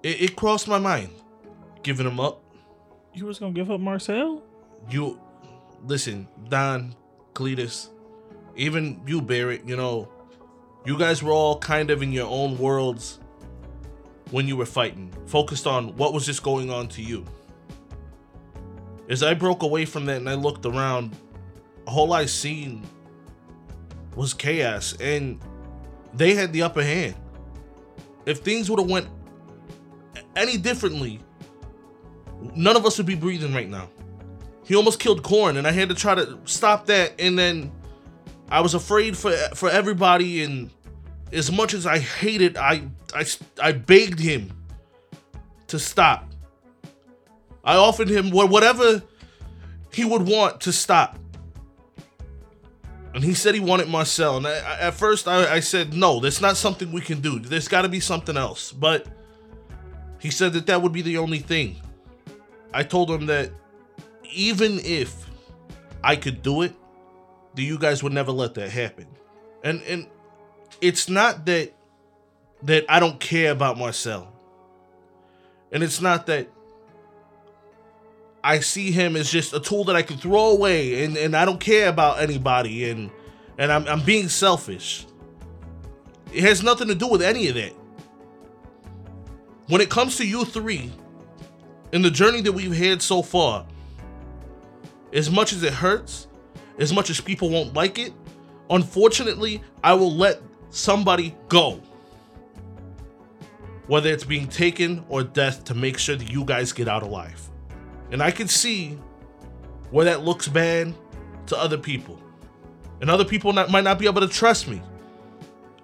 [0.02, 1.10] it, it crossed my mind
[1.82, 2.42] giving him up.
[3.14, 4.42] You was gonna give up Marcel?
[4.90, 5.20] you
[5.84, 6.94] listen, Don,
[7.34, 7.88] Cletus,
[8.56, 10.08] even you, Barrett, you know,
[10.84, 13.18] you guys were all kind of in your own worlds
[14.30, 17.24] when you were fighting, focused on what was just going on to you.
[19.08, 21.14] As I broke away from that and I looked around,
[21.86, 22.82] all I seen
[24.14, 25.40] was chaos and
[26.14, 27.14] they had the upper hand.
[28.24, 29.08] If things would have went
[30.34, 31.20] any differently,
[32.54, 33.88] none of us would be breathing right now.
[34.64, 37.12] He almost killed Corn, and I had to try to stop that.
[37.20, 37.70] And then
[38.50, 40.42] I was afraid for for everybody.
[40.42, 40.70] And
[41.32, 42.82] as much as I hated, I
[43.14, 43.24] I
[43.62, 44.52] I begged him
[45.68, 46.25] to stop.
[47.66, 49.02] I offered him whatever
[49.92, 51.18] he would want to stop.
[53.14, 54.36] And he said he wanted Marcel.
[54.36, 57.38] And I, I- at first, I, I said, no, that's not something we can do.
[57.38, 58.72] There's got to be something else.
[58.72, 59.06] But
[60.20, 61.76] he said that that would be the only thing.
[62.72, 63.50] I told him that
[64.32, 65.26] even if
[66.04, 66.74] I could do it,
[67.54, 69.06] that you guys would never let that happen.
[69.64, 70.06] And and
[70.82, 71.72] it's not that
[72.64, 74.30] that I don't care about Marcel.
[75.72, 76.48] And it's not that
[78.46, 81.44] I see him as just a tool that I can throw away and, and I
[81.44, 83.10] don't care about anybody and
[83.58, 85.04] and I'm I'm being selfish.
[86.32, 87.72] It has nothing to do with any of that.
[89.66, 90.92] When it comes to you three,
[91.90, 93.66] in the journey that we've had so far,
[95.12, 96.28] as much as it hurts,
[96.78, 98.12] as much as people won't like it,
[98.70, 100.40] unfortunately, I will let
[100.70, 101.80] somebody go.
[103.88, 107.50] Whether it's being taken or death to make sure that you guys get out alive.
[108.10, 108.98] And I can see
[109.90, 110.94] where that looks bad
[111.46, 112.20] to other people.
[113.00, 114.82] And other people not, might not be able to trust me.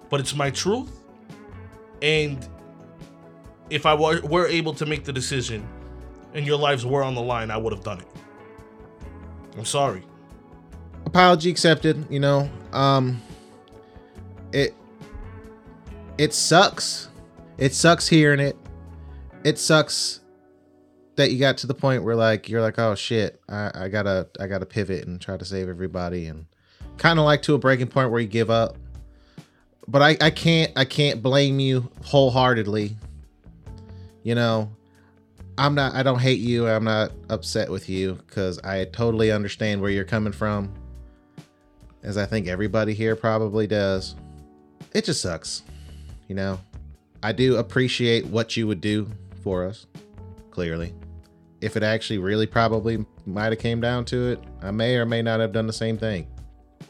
[0.09, 0.91] But it's my truth.
[2.01, 2.47] And
[3.69, 5.67] if I were, were able to make the decision
[6.33, 8.07] and your lives were on the line, I would have done it.
[9.57, 10.03] I'm sorry.
[11.05, 13.21] apology accepted you know um
[14.51, 14.73] it
[16.17, 17.09] it sucks
[17.57, 18.57] it sucks hearing it
[19.43, 20.21] it sucks
[21.15, 24.27] that you got to the point where like you're like oh shit i, I gotta
[24.39, 26.45] i gotta pivot and try to save everybody and
[26.97, 28.77] kind of like to a breaking point where you give up
[29.87, 32.95] but i i can't i can't blame you wholeheartedly
[34.23, 34.71] you know
[35.57, 39.81] i'm not i don't hate you i'm not upset with you because i totally understand
[39.81, 40.73] where you're coming from
[42.03, 44.15] as I think everybody here probably does.
[44.93, 45.63] It just sucks.
[46.27, 46.59] You know,
[47.23, 49.09] I do appreciate what you would do
[49.41, 49.87] for us,
[50.51, 50.93] clearly.
[51.63, 55.21] If it actually really probably might have came down to it, I may or may
[55.21, 56.27] not have done the same thing.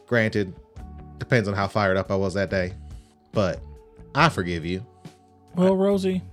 [0.08, 0.56] Granted,
[1.20, 2.74] depends on how fired up I was that day.
[3.34, 3.62] But
[4.16, 4.84] I forgive you.
[5.54, 6.24] Well, Rosie,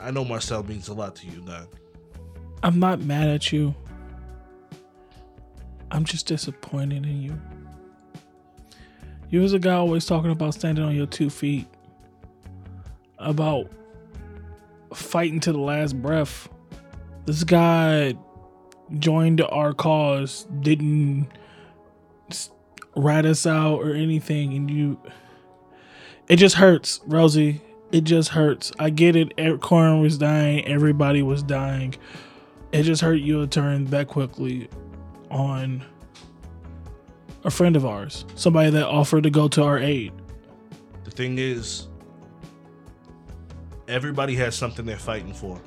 [0.00, 1.68] I know Marcel means a lot to you, Don.
[2.64, 3.72] I'm not mad at you.
[5.92, 7.40] I'm just disappointed in you.
[9.30, 11.68] You was a guy always talking about standing on your two feet,
[13.18, 13.70] about
[14.92, 16.48] fighting to the last breath.
[17.26, 18.14] This guy
[18.98, 21.28] joined our cause, didn't
[22.96, 25.00] rat us out or anything, and you.
[26.28, 27.60] It just hurts, Rosie.
[27.92, 28.72] It just hurts.
[28.78, 29.60] I get it.
[29.60, 30.66] Corin was dying.
[30.66, 31.94] Everybody was dying.
[32.72, 34.68] It just hurt you to turn that quickly
[35.30, 35.84] on
[37.44, 40.12] a friend of ours, somebody that offered to go to our aid.
[41.04, 41.88] The thing is,
[43.86, 45.60] everybody has something they're fighting for.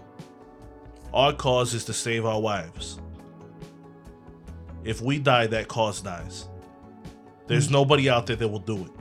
[1.14, 3.00] Our cause is to save our wives.
[4.84, 6.48] If we die, that cause dies.
[7.48, 7.74] There's hmm.
[7.74, 8.92] nobody out there that will do it.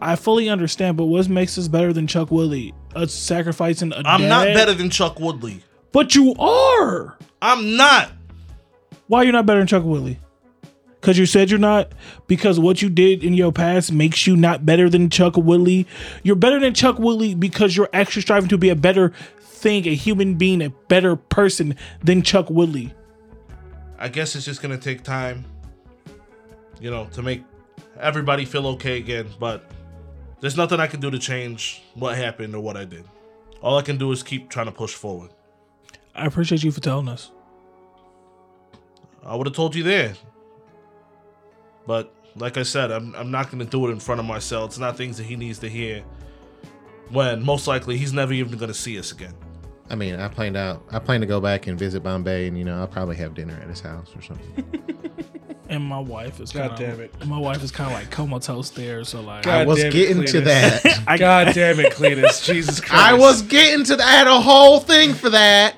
[0.00, 2.74] I fully understand, but what makes us better than Chuck Woodley?
[2.94, 5.62] Us sacrificing a I'm not better than Chuck Woodley.
[5.92, 7.16] But you are.
[7.40, 8.10] I'm not.
[9.06, 10.18] Why are you not better than Chuck Woodley?
[11.00, 11.92] Because you said you're not?
[12.26, 15.86] Because what you did in your past makes you not better than Chuck Woodley?
[16.22, 19.12] You're better than Chuck Woodley because you're actually striving to be a better
[19.64, 22.94] thing, a human being, a better person than Chuck Woodley.
[23.98, 25.46] I guess it's just gonna take time,
[26.80, 27.42] you know, to make
[27.98, 29.26] everybody feel okay again.
[29.40, 29.70] But
[30.40, 33.04] there's nothing I can do to change what happened or what I did.
[33.62, 35.30] All I can do is keep trying to push forward.
[36.14, 37.30] I appreciate you for telling us.
[39.24, 40.12] I would have told you there.
[41.86, 44.66] But like I said, I'm, I'm not going to do it in front of Marcel.
[44.66, 46.04] It's not things that he needs to hear
[47.10, 49.34] when most likely he's never even going to see us again.
[49.90, 50.82] I mean, I planned out.
[50.90, 53.58] I plan to go back and visit Bombay, and you know, I'll probably have dinner
[53.60, 54.64] at his house or something.
[55.68, 57.26] And my wife is God kinda, damn it.
[57.26, 59.92] My wife is kind of like comatose there, so like God I was damn it,
[59.92, 60.84] getting to that.
[61.06, 62.44] I, God damn it, Cletus.
[62.52, 63.02] Jesus Christ.
[63.02, 64.06] I was getting to that.
[64.06, 65.76] I had a whole thing for that.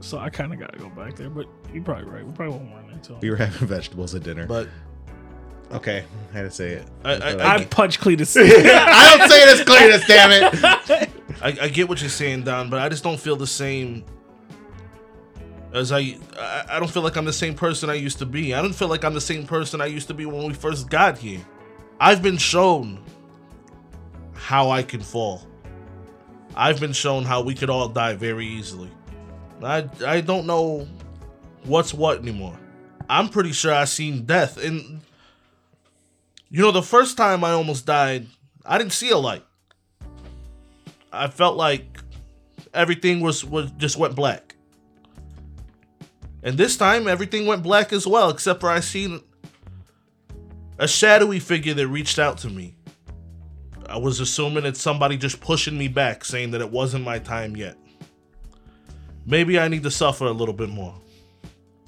[0.00, 1.30] so I kind of got to go back there.
[1.30, 2.26] But you're probably right.
[2.26, 3.14] We probably won't run into.
[3.14, 4.46] We were having vegetables at dinner.
[4.46, 4.68] But
[5.70, 6.86] okay, I had to say it.
[7.04, 8.36] I, I, I I, punch Cletus.
[8.36, 11.10] I don't say it as clear as damn it.
[11.42, 14.04] I, I get what you're saying, Don, but I just don't feel the same
[15.72, 16.64] as I, I.
[16.70, 18.54] I don't feel like I'm the same person I used to be.
[18.54, 20.88] I don't feel like I'm the same person I used to be when we first
[20.88, 21.40] got here.
[21.98, 23.02] I've been shown
[24.34, 25.46] how I can fall.
[26.54, 28.90] I've been shown how we could all die very easily.
[29.62, 30.86] I I don't know
[31.64, 32.58] what's what anymore.
[33.08, 35.00] I'm pretty sure I seen death, and
[36.50, 38.26] you know the first time I almost died,
[38.64, 39.44] I didn't see a light.
[41.12, 41.98] I felt like
[42.72, 44.56] everything was was just went black.
[46.42, 49.20] And this time everything went black as well, except for I seen
[50.78, 52.74] a shadowy figure that reached out to me.
[53.88, 57.56] I was assuming it's somebody just pushing me back, saying that it wasn't my time
[57.56, 57.76] yet.
[59.24, 60.94] Maybe I need to suffer a little bit more.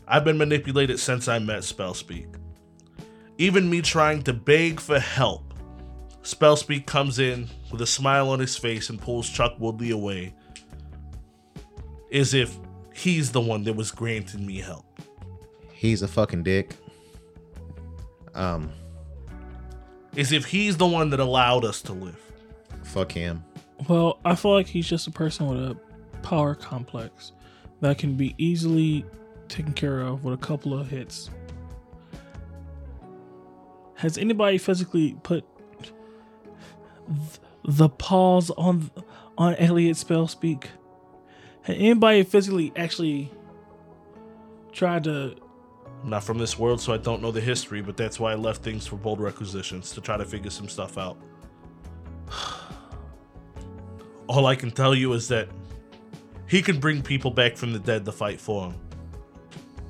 [0.07, 2.29] I've been manipulated since I met Spellspeak.
[3.39, 5.44] Even me trying to beg for help,
[6.25, 10.35] Spellspeak comes in with a smile on his face and pulls Chuck Woodley away,
[12.13, 12.59] as if
[12.95, 14.85] he's the one that was granting me help.
[15.73, 16.75] He's a fucking dick.
[18.35, 18.73] Um,
[20.17, 22.19] As if he's the one that allowed us to live.
[22.83, 23.45] fuck him.
[23.89, 25.77] Well, I feel like he's just a person with a
[26.23, 27.33] power complex
[27.81, 29.05] that can be easily
[29.49, 31.29] taken care of with a couple of hits.
[33.97, 35.45] Has anybody physically put
[37.07, 38.91] th- the pause on
[39.39, 40.67] on Elliot Spellspeak?
[41.63, 43.33] Had anybody physically actually
[44.73, 45.37] tried to
[46.05, 48.63] not from this world, so I don't know the history, but that's why I left
[48.63, 51.17] things for bold requisitions to try to figure some stuff out.
[54.29, 55.49] All I can tell you is that
[56.47, 58.81] he can bring people back from the dead to fight for him.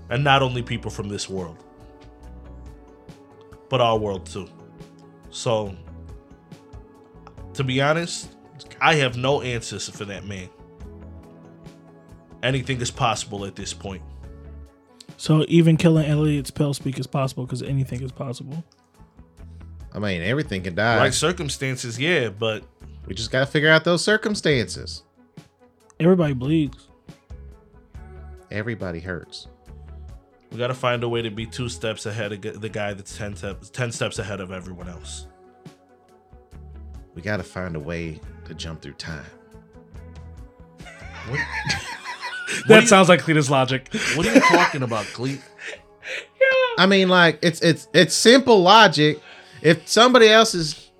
[0.09, 1.59] And not only people from this world,
[3.68, 4.48] but our world too.
[5.30, 5.74] So,
[7.55, 8.28] to be honest,
[8.81, 10.48] I have no answers for that man.
[12.43, 14.02] Anything is possible at this point.
[15.16, 18.62] so even killing Elliot Spellspeak is possible because anything is possible.
[19.94, 20.98] I mean, everything can die.
[20.98, 22.64] Right circumstances, yeah, but
[23.06, 25.02] We just gotta figure out those circumstances.
[26.01, 26.89] Everybody bleeds.
[28.51, 29.48] Everybody hurts.
[30.52, 33.16] we got to find a way to be two steps ahead of the guy that's
[33.16, 35.26] 10 steps, 10 steps ahead of everyone else.
[37.15, 39.24] We gotta find a way to jump through time.
[42.69, 43.89] That sounds like Cletus logic.
[44.15, 45.41] What are you talking about, Cleet?
[46.78, 49.20] I mean, like it's it's it's simple logic.
[49.62, 50.91] If somebody else is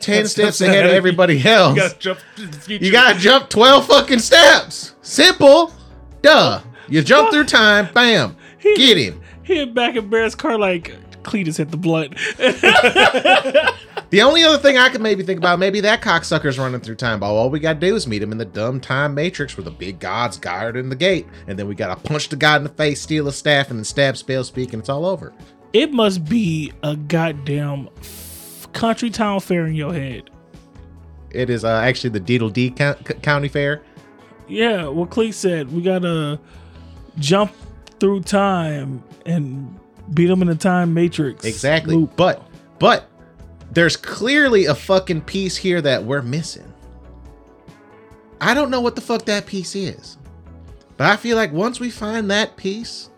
[0.00, 2.84] ten steps steps ahead ahead of of everybody else, You gotta jump to the future.
[2.84, 4.94] you gotta jump twelve fucking steps.
[5.02, 5.72] Simple,
[6.22, 6.60] duh.
[6.88, 9.20] You jump through time, bam, get him.
[9.44, 12.14] He hit back in Bear's car like Cletus hit the blunt.
[14.10, 17.18] The only other thing I could maybe think about, maybe that cocksucker's running through time.
[17.18, 19.72] But all we gotta do is meet him in the dumb time matrix where the
[19.72, 23.00] big god's guarding the gate, and then we gotta punch the god in the face,
[23.00, 25.32] steal his staff, and then stab Spellspeak, and it's all over.
[25.72, 30.30] It must be a goddamn f- country town fair in your head.
[31.30, 33.82] It is uh, actually the Deedle D Co- Co- County Fair.
[34.46, 36.38] Yeah, what Cleet said, we gotta
[37.18, 37.50] jump
[37.98, 39.76] through time and
[40.12, 41.44] Beat them in the time matrix.
[41.44, 41.96] Exactly.
[41.96, 42.16] loop.
[42.16, 42.42] But
[42.78, 43.08] but
[43.72, 46.70] there's clearly a fucking piece here that we're missing.
[48.40, 50.18] I don't know what the fuck that piece is.
[50.96, 53.08] But I feel like once we find that piece,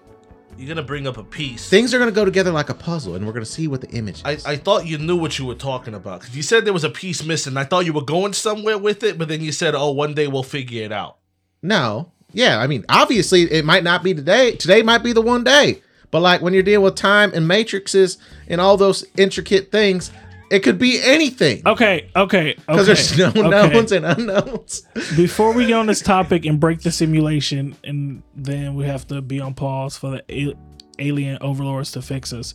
[0.56, 1.68] You're gonna bring up a piece.
[1.68, 4.22] things are gonna go together like a puzzle and we're gonna see what the image
[4.24, 4.46] is.
[4.46, 6.84] I, I thought you knew what you were talking about because you said there was
[6.84, 7.56] a piece missing.
[7.56, 10.28] I thought you were going somewhere with it, but then you said, "Oh, one day
[10.28, 11.16] we'll figure it out."
[11.62, 12.12] no.
[12.32, 14.56] Yeah, I mean, obviously it might not be today.
[14.56, 15.80] Today might be the one day.
[16.16, 18.16] But like when you're dealing with time and matrices
[18.48, 20.10] and all those intricate things,
[20.50, 21.60] it could be anything.
[21.66, 23.42] Okay, okay, Because okay, there's no okay.
[23.50, 24.80] knowns and unknowns.
[25.14, 29.20] Before we get on this topic and break the simulation, and then we have to
[29.20, 30.54] be on pause for the
[30.98, 32.54] alien overlords to fix us.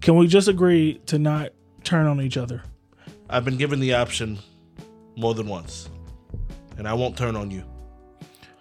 [0.00, 1.50] Can we just agree to not
[1.82, 2.62] turn on each other?
[3.28, 4.38] I've been given the option
[5.16, 5.90] more than once,
[6.78, 7.64] and I won't turn on you.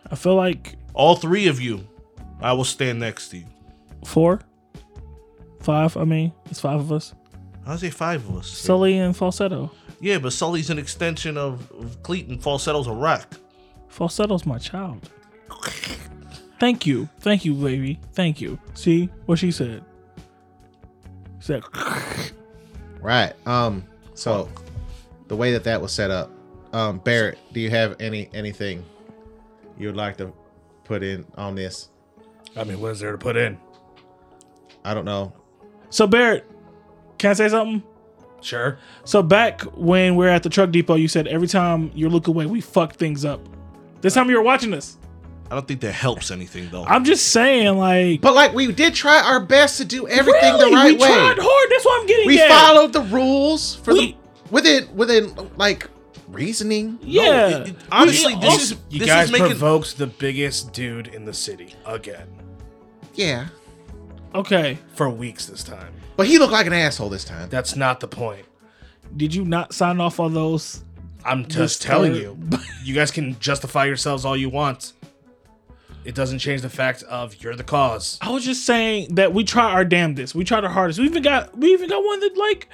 [0.09, 1.87] I feel like All three of you,
[2.41, 3.45] I will stand next to you.
[4.05, 4.41] Four,
[5.61, 5.95] five.
[5.97, 7.13] I mean, it's five of us.
[7.65, 8.47] I'll say five of us.
[8.47, 9.71] Sully and Falsetto.
[10.01, 13.39] Yeah, but Sully's an extension of, of Cleet and Falsetto's a rock.
[13.87, 15.09] Falsetto's my child.
[16.59, 18.59] Thank you, thank you, baby, thank you.
[18.73, 19.83] See what she said.
[21.39, 21.63] She said,
[23.01, 23.33] Right.
[23.45, 23.83] Um.
[24.13, 24.47] So,
[25.27, 26.31] the way that that was set up,
[26.71, 28.85] um, Barrett, do you have any anything
[29.77, 30.31] you would like to
[30.85, 31.89] put in on this?
[32.55, 33.57] I mean, what is there to put in?
[34.85, 35.33] I don't know.
[35.89, 36.45] "So Barrett,
[37.17, 37.83] can I say something?"
[38.41, 38.77] Sure.
[39.05, 42.27] So back when we are at the truck depot, you said every time you look
[42.27, 43.39] away, we fuck things up.
[44.01, 44.97] This time you were watching us.
[45.49, 46.83] I don't think that helps anything though.
[46.85, 50.69] I'm just saying, like, But like, we did try our best to do everything really?
[50.71, 51.07] the right we way.
[51.07, 51.69] tried hard.
[51.71, 52.49] That's what I'm getting we at.
[52.49, 54.15] followed the rules for We- the
[54.51, 55.87] within within like
[56.29, 56.97] reasoning.
[57.01, 57.47] Yeah.
[57.59, 59.47] it- it- honestly, We- this is You this guys is making.
[59.49, 62.27] provoked the biggest dude in the city again
[63.15, 63.45] Yeah,
[64.35, 64.77] okay.
[64.95, 65.93] for weeks this time.
[66.15, 67.49] but he looked like an asshole this time.
[67.49, 68.45] That's not the point.
[69.15, 70.83] Did you not sign off on those?
[71.25, 72.37] I'm just telling third- you.
[72.83, 74.91] You guys can justify yourselves all you want.
[76.03, 78.17] It doesn't change the fact of you're the cause.
[78.21, 80.35] I was just saying that we try our damnedest.
[80.35, 80.99] We tried our hardest.
[80.99, 82.67] We even got we even got one that like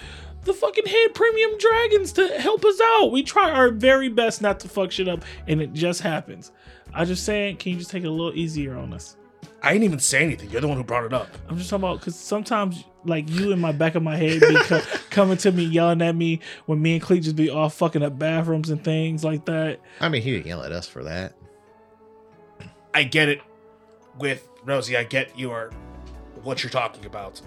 [0.45, 3.11] the fucking head premium dragons to help us out.
[3.11, 6.52] We try our very best not to fuck shit up, and it just happens.
[6.91, 9.15] I just saying, can you just take it a little easier on us?
[9.61, 10.49] I didn't even say anything.
[10.49, 11.27] You're the one who brought it up.
[11.49, 14.56] I'm just talking about because sometimes like you in my back of my head be
[14.64, 18.02] co- coming to me yelling at me when me and Cleet just be all fucking
[18.03, 19.80] up bathrooms and things like that.
[19.99, 21.34] I mean, he didn't yell at us for that.
[22.94, 23.41] I get it
[24.18, 24.98] with Rosie.
[24.98, 25.72] I get your
[26.44, 27.41] what you're talking about.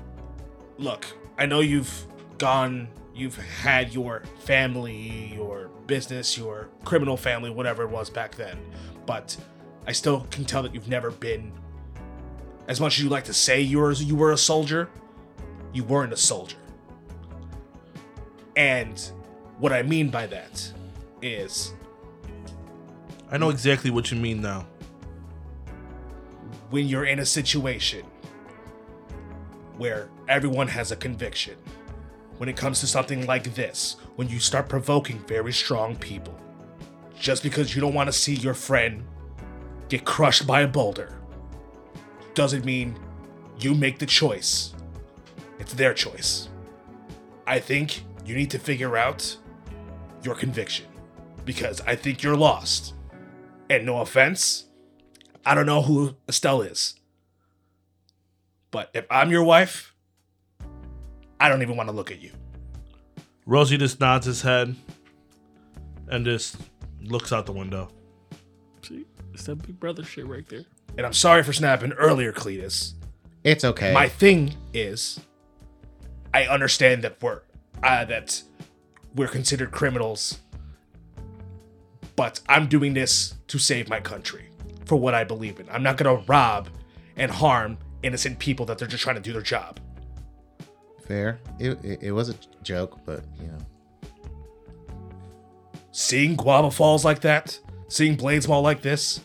[0.78, 1.06] Look,
[1.38, 2.06] I know you've
[2.38, 8.58] gone, you've had your family, your business, your criminal family, whatever it was back then,
[9.06, 9.36] but
[9.86, 11.52] I still can tell that you've never been.
[12.68, 14.88] As much as you like to say you were you were a soldier,
[15.72, 16.56] you weren't a soldier.
[18.56, 19.00] And
[19.58, 20.72] what I mean by that
[21.22, 21.74] is
[23.30, 24.66] I know exactly what you mean now.
[26.70, 28.04] when you're in a situation
[29.78, 31.56] where everyone has a conviction,
[32.38, 36.38] when it comes to something like this, when you start provoking very strong people,
[37.18, 39.04] just because you don't want to see your friend
[39.88, 41.14] get crushed by a boulder,
[42.34, 42.98] doesn't mean
[43.58, 44.74] you make the choice.
[45.58, 46.48] It's their choice.
[47.46, 49.36] I think you need to figure out
[50.22, 50.86] your conviction
[51.44, 52.94] because I think you're lost.
[53.70, 54.66] And no offense,
[55.46, 56.94] I don't know who Estelle is.
[58.70, 59.94] But if I'm your wife,
[61.40, 62.30] I don't even want to look at you.
[63.46, 64.74] Rosie just nods his head
[66.08, 66.56] and just
[67.02, 67.88] looks out the window.
[68.82, 70.64] See, it's that big brother shit right there.
[70.96, 72.94] And I'm sorry for snapping earlier, Cletus.
[73.44, 73.92] It's okay.
[73.92, 75.20] My thing is,
[76.34, 77.40] I understand that we're
[77.82, 78.42] uh, that
[79.14, 80.38] we're considered criminals,
[82.14, 84.48] but I'm doing this to save my country
[84.84, 85.68] for what I believe in.
[85.70, 86.68] I'm not gonna rob
[87.16, 89.80] and harm innocent people that they're just trying to do their job.
[91.06, 91.40] Fair.
[91.58, 93.58] It, it, it was a joke, but you know.
[95.90, 97.58] seeing guava falls like that,
[97.88, 99.20] seeing blades fall like this,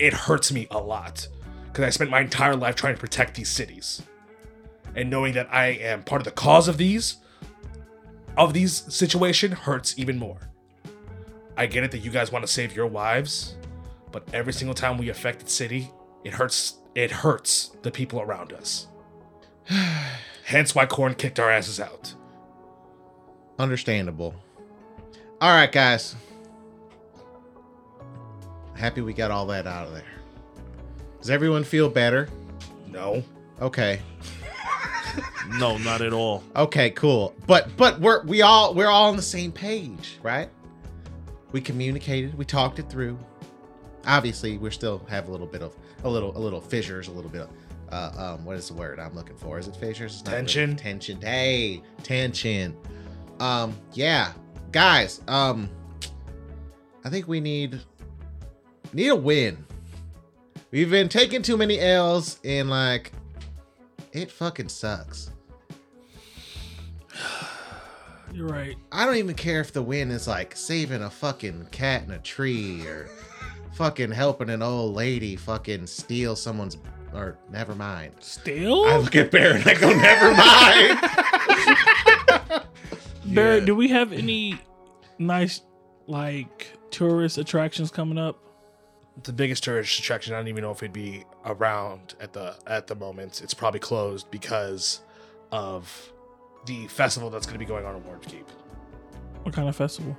[0.00, 1.28] it hurts me a lot
[1.66, 4.02] because I spent my entire life trying to protect these cities,
[4.96, 7.18] and knowing that I am part of the cause of these,
[8.36, 10.50] of these situation hurts even more.
[11.56, 13.54] I get it that you guys want to save your wives,
[14.10, 15.90] but every single time we affect the city,
[16.24, 16.78] it hurts.
[16.96, 18.88] It hurts the people around us.
[20.44, 22.12] Hence why Corn kicked our asses out.
[23.60, 24.34] Understandable.
[25.40, 26.16] All right, guys.
[28.80, 30.02] Happy we got all that out of there.
[31.20, 32.30] Does everyone feel better?
[32.90, 33.22] No.
[33.60, 34.00] Okay.
[35.58, 36.42] No, not at all.
[36.56, 37.34] Okay, cool.
[37.46, 40.48] But but we're we all we're all on the same page, right?
[41.52, 43.18] We communicated, we talked it through.
[44.06, 45.74] Obviously, we still have a little bit of
[46.04, 47.50] a little a little fissures, a little bit of
[47.92, 49.58] uh um what is the word I'm looking for?
[49.58, 50.14] Is it fissures?
[50.14, 50.76] It's not really- Tension?
[50.76, 51.20] tension.
[51.20, 52.74] Hey, tension.
[53.40, 54.32] Um yeah.
[54.72, 55.68] Guys, um
[57.04, 57.80] I think we need
[58.92, 59.64] need a win.
[60.70, 63.12] We've been taking too many L's and like
[64.12, 65.30] it fucking sucks.
[68.32, 68.76] You're right.
[68.92, 72.18] I don't even care if the win is like saving a fucking cat in a
[72.18, 73.08] tree or
[73.74, 76.76] fucking helping an old lady fucking steal someone's
[77.12, 78.14] or never mind.
[78.20, 78.84] Steal?
[78.84, 81.00] I look at and I go, never mind.
[83.34, 83.66] Barrett, Yeah.
[83.66, 84.60] do we have any
[85.18, 85.62] nice
[86.06, 88.38] like tourist attractions coming up?
[89.22, 90.34] The biggest tourist attraction.
[90.34, 93.40] I don't even know if it'd be around at the at the moment.
[93.42, 95.00] It's probably closed because
[95.52, 96.12] of
[96.66, 98.48] the festival that's going to be going on in Worm's Keep.
[99.42, 100.16] What kind of festival?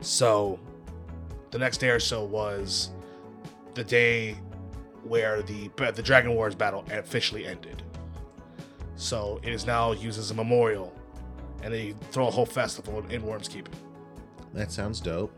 [0.00, 0.58] So,
[1.50, 2.90] the next day or so was
[3.74, 4.36] the day
[5.04, 7.82] where the the Dragon Wars battle officially ended.
[8.96, 10.94] So it is now used as a memorial,
[11.62, 13.68] and they throw a whole festival in Worm's Keep,
[14.54, 15.32] that sounds dope.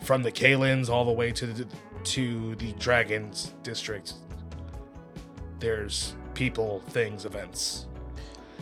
[0.00, 1.66] From the Kalins all the way to the
[2.04, 4.14] to the Dragons district.
[5.58, 7.86] There's people, things, events.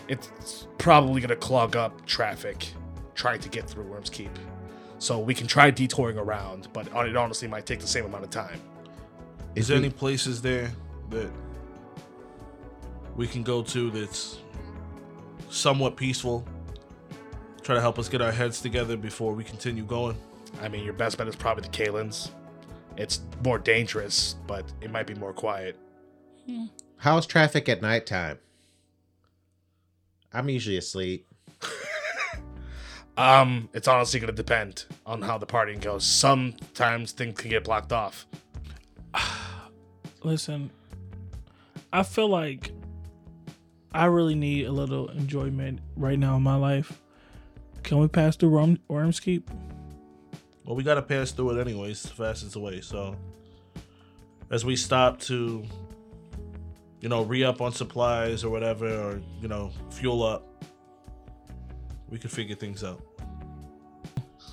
[0.08, 2.68] It's probably gonna clog up traffic
[3.14, 4.30] trying to get through Worm's Keep.
[4.98, 8.30] So we can try detouring around, but it honestly might take the same amount of
[8.30, 8.60] time.
[9.54, 10.72] Is If there we- any places there
[11.10, 11.30] that
[13.14, 14.38] we can go to that's
[15.50, 16.46] somewhat peaceful?
[17.62, 20.16] Try to help us get our heads together before we continue going.
[20.60, 22.31] I mean, your best bet is probably the Kalins.
[22.97, 25.78] It's more dangerous, but it might be more quiet.
[26.97, 28.39] How's traffic at nighttime?
[30.32, 31.27] I'm usually asleep.
[33.16, 36.05] Um, it's honestly gonna depend on how the partying goes.
[36.05, 38.27] Sometimes things can get blocked off.
[40.23, 40.70] Listen,
[41.93, 42.73] I feel like
[43.93, 47.01] I really need a little enjoyment right now in my life.
[47.82, 49.51] Can we pass through Worm, Worm's Keep?
[50.66, 52.80] Well, we gotta pass through it anyways, the fastest way.
[52.80, 53.14] So,
[54.51, 55.64] as we stop to,
[57.01, 60.64] you know, re up on supplies or whatever, or you know, fuel up,
[62.10, 63.01] we can figure things out.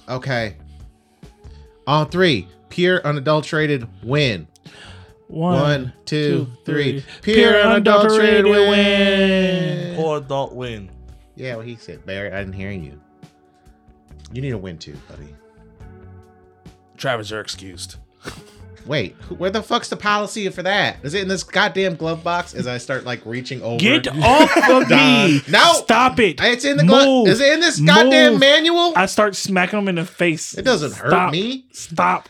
[0.08, 0.56] Okay.
[1.88, 4.48] On three, pure unadulterated win.
[5.28, 7.04] One, two, three.
[7.24, 9.96] Pure unadulterated win.
[9.96, 10.92] Poor adult win.
[11.36, 12.32] Yeah, what he said, Barry.
[12.32, 13.02] I didn't hear you.
[14.32, 15.34] You need a win too, buddy.
[16.98, 17.96] Travis, you're excused.
[18.86, 20.98] Wait, where the fuck's the policy for that?
[21.04, 22.54] Is it in this goddamn glove box?
[22.54, 23.78] As I start like reaching over.
[23.80, 25.42] Get off of me!
[25.50, 25.74] No!
[25.76, 26.40] Stop it!
[26.42, 27.30] It's in the glove.
[27.30, 28.40] Is it in this goddamn Move.
[28.42, 28.92] manual?
[28.98, 30.58] I start smacking him in the face.
[30.58, 31.32] It doesn't hurt Stop.
[31.32, 31.66] me.
[31.72, 32.28] Stop.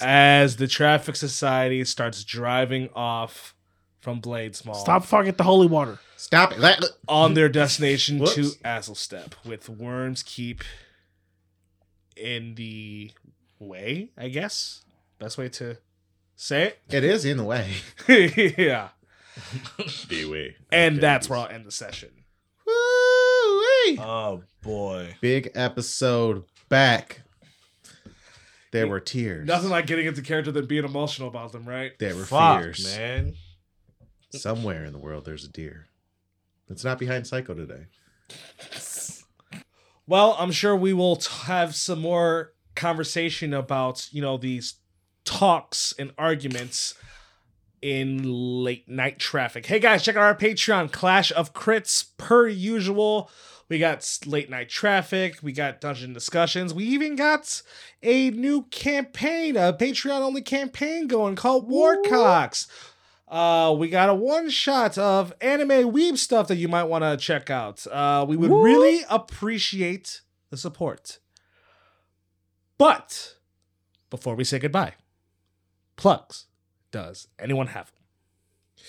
[0.00, 3.54] As the Traffic Society starts driving off
[4.00, 6.00] from BladesMaw Stop fucking the holy water.
[6.16, 6.58] Stop it.
[6.58, 8.56] Let- let- on their destination to Whoops.
[8.64, 10.64] Azlestep, with Worms Keep
[12.16, 13.12] in the
[13.62, 14.82] way, I guess.
[15.18, 15.78] Best way to
[16.36, 16.78] say it.
[16.90, 17.70] It is in the way.
[18.08, 18.58] it.
[18.58, 18.88] yeah.
[20.08, 20.56] Beway.
[20.70, 22.10] And that's where I'll end the session.
[22.66, 23.98] Woo-wee.
[24.00, 25.16] Oh boy.
[25.20, 27.22] Big episode back.
[28.72, 29.46] There were tears.
[29.46, 31.92] Nothing like getting into character than being emotional about them, right?
[31.98, 32.96] There were Fuck, fears.
[32.96, 33.34] man.
[34.30, 35.88] Somewhere in the world, there's a deer.
[36.70, 37.84] It's not behind Psycho today.
[40.06, 44.74] Well, I'm sure we will t- have some more conversation about, you know, these
[45.24, 46.94] talks and arguments
[47.80, 49.66] in late night traffic.
[49.66, 53.30] Hey guys, check out our Patreon, Clash of Krits, per usual.
[53.68, 57.62] We got late night traffic, we got dungeon discussions, we even got
[58.02, 62.68] a new campaign, a Patreon only campaign going called Warcocks.
[63.26, 67.16] Uh, we got a one shot of anime weeb stuff that you might want to
[67.16, 67.86] check out.
[67.86, 70.20] Uh, we would really appreciate
[70.50, 71.18] the support.
[72.78, 73.36] But
[74.10, 74.94] before we say goodbye,
[75.96, 76.46] plugs.
[76.90, 78.84] Does anyone have them?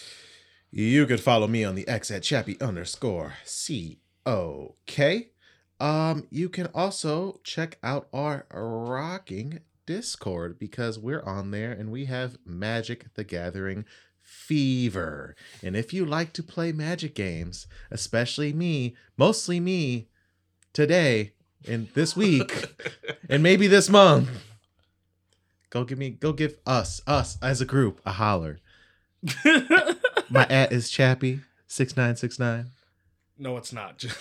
[0.72, 5.30] You could follow me on the X at Chappie underscore C O K.
[5.80, 12.06] Um, you can also check out our rocking Discord because we're on there and we
[12.06, 13.86] have Magic the Gathering
[14.22, 15.36] fever.
[15.62, 20.08] And if you like to play Magic games, especially me, mostly me,
[20.72, 21.34] today
[21.68, 22.70] and this week,
[23.30, 24.30] and maybe this month,
[25.70, 28.60] go give me, go give us, us as a group, a holler.
[30.30, 31.40] My at is Chappy
[31.74, 32.68] Six nine six nine.
[33.40, 33.98] No, it's not.
[33.98, 34.16] Just,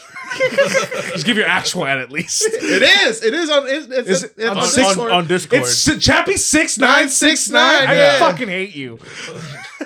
[1.13, 2.43] just give your actual ad at least.
[2.47, 3.23] It is.
[3.23, 3.69] It is on.
[3.69, 5.13] It's, it's, Is it it's on on, six- Discord.
[5.13, 5.63] on Discord.
[5.63, 7.89] It's Chappy six nine six nine.
[7.89, 8.19] I yeah.
[8.21, 8.97] fucking hate you.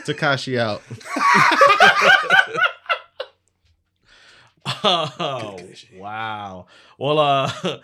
[0.06, 0.80] Takashi out.
[4.66, 5.58] Oh,
[5.94, 6.66] wow.
[6.98, 7.52] Well, uh,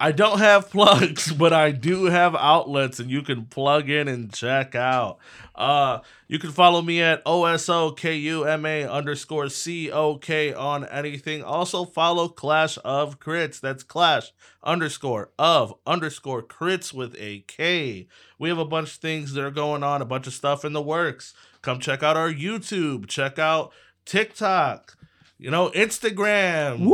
[0.00, 4.32] I don't have plugs, but I do have outlets, and you can plug in and
[4.32, 5.18] check out.
[5.56, 5.98] Uh,
[6.28, 11.42] you can follow me at OSOKUMA underscore COK on anything.
[11.42, 13.58] Also, follow Clash of Krits.
[13.58, 14.32] That's Clash
[14.62, 18.06] underscore of underscore crits with a K.
[18.38, 20.74] We have a bunch of things that are going on, a bunch of stuff in
[20.74, 21.34] the works.
[21.60, 23.72] Come check out our YouTube, check out
[24.04, 24.96] TikTok,
[25.38, 26.92] you know, Instagram,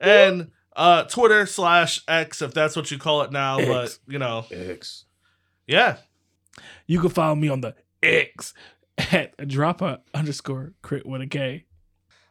[0.00, 3.58] and uh, Twitter slash X, if that's what you call it now.
[3.58, 5.04] But, you know, X.
[5.66, 5.96] yeah.
[6.86, 8.54] You can follow me on the X
[9.10, 11.64] at dropper underscore crit with a K.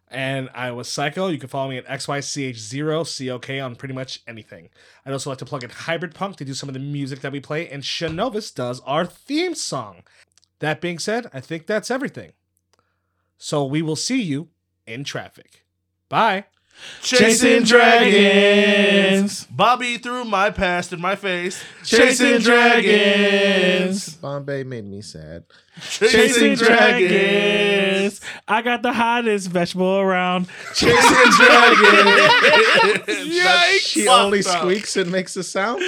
[0.07, 1.30] And I was Psycho.
[1.30, 4.69] You can follow me at XYCH0COK on pretty much anything.
[5.06, 7.32] I'd also like to plug in Hybrid Punk to do some of the music that
[7.32, 10.03] we play, and Shinovis does our theme song.
[10.60, 12.34] That being said, I think that's everything.
[13.38, 14.49] So we will see you
[14.91, 15.65] in traffic.
[16.09, 16.45] Bye.
[17.01, 19.45] Chasing dragons.
[19.45, 21.63] Bobby threw my past in my face.
[21.84, 24.15] Chasing dragons.
[24.15, 25.43] Bombay made me sad.
[25.81, 28.19] Chasing dragons.
[28.47, 30.47] I got the hottest vegetable around.
[30.73, 30.97] Chasing
[31.38, 33.05] dragons.
[33.30, 33.80] Yikes.
[33.80, 35.84] She only squeaks and makes a sound.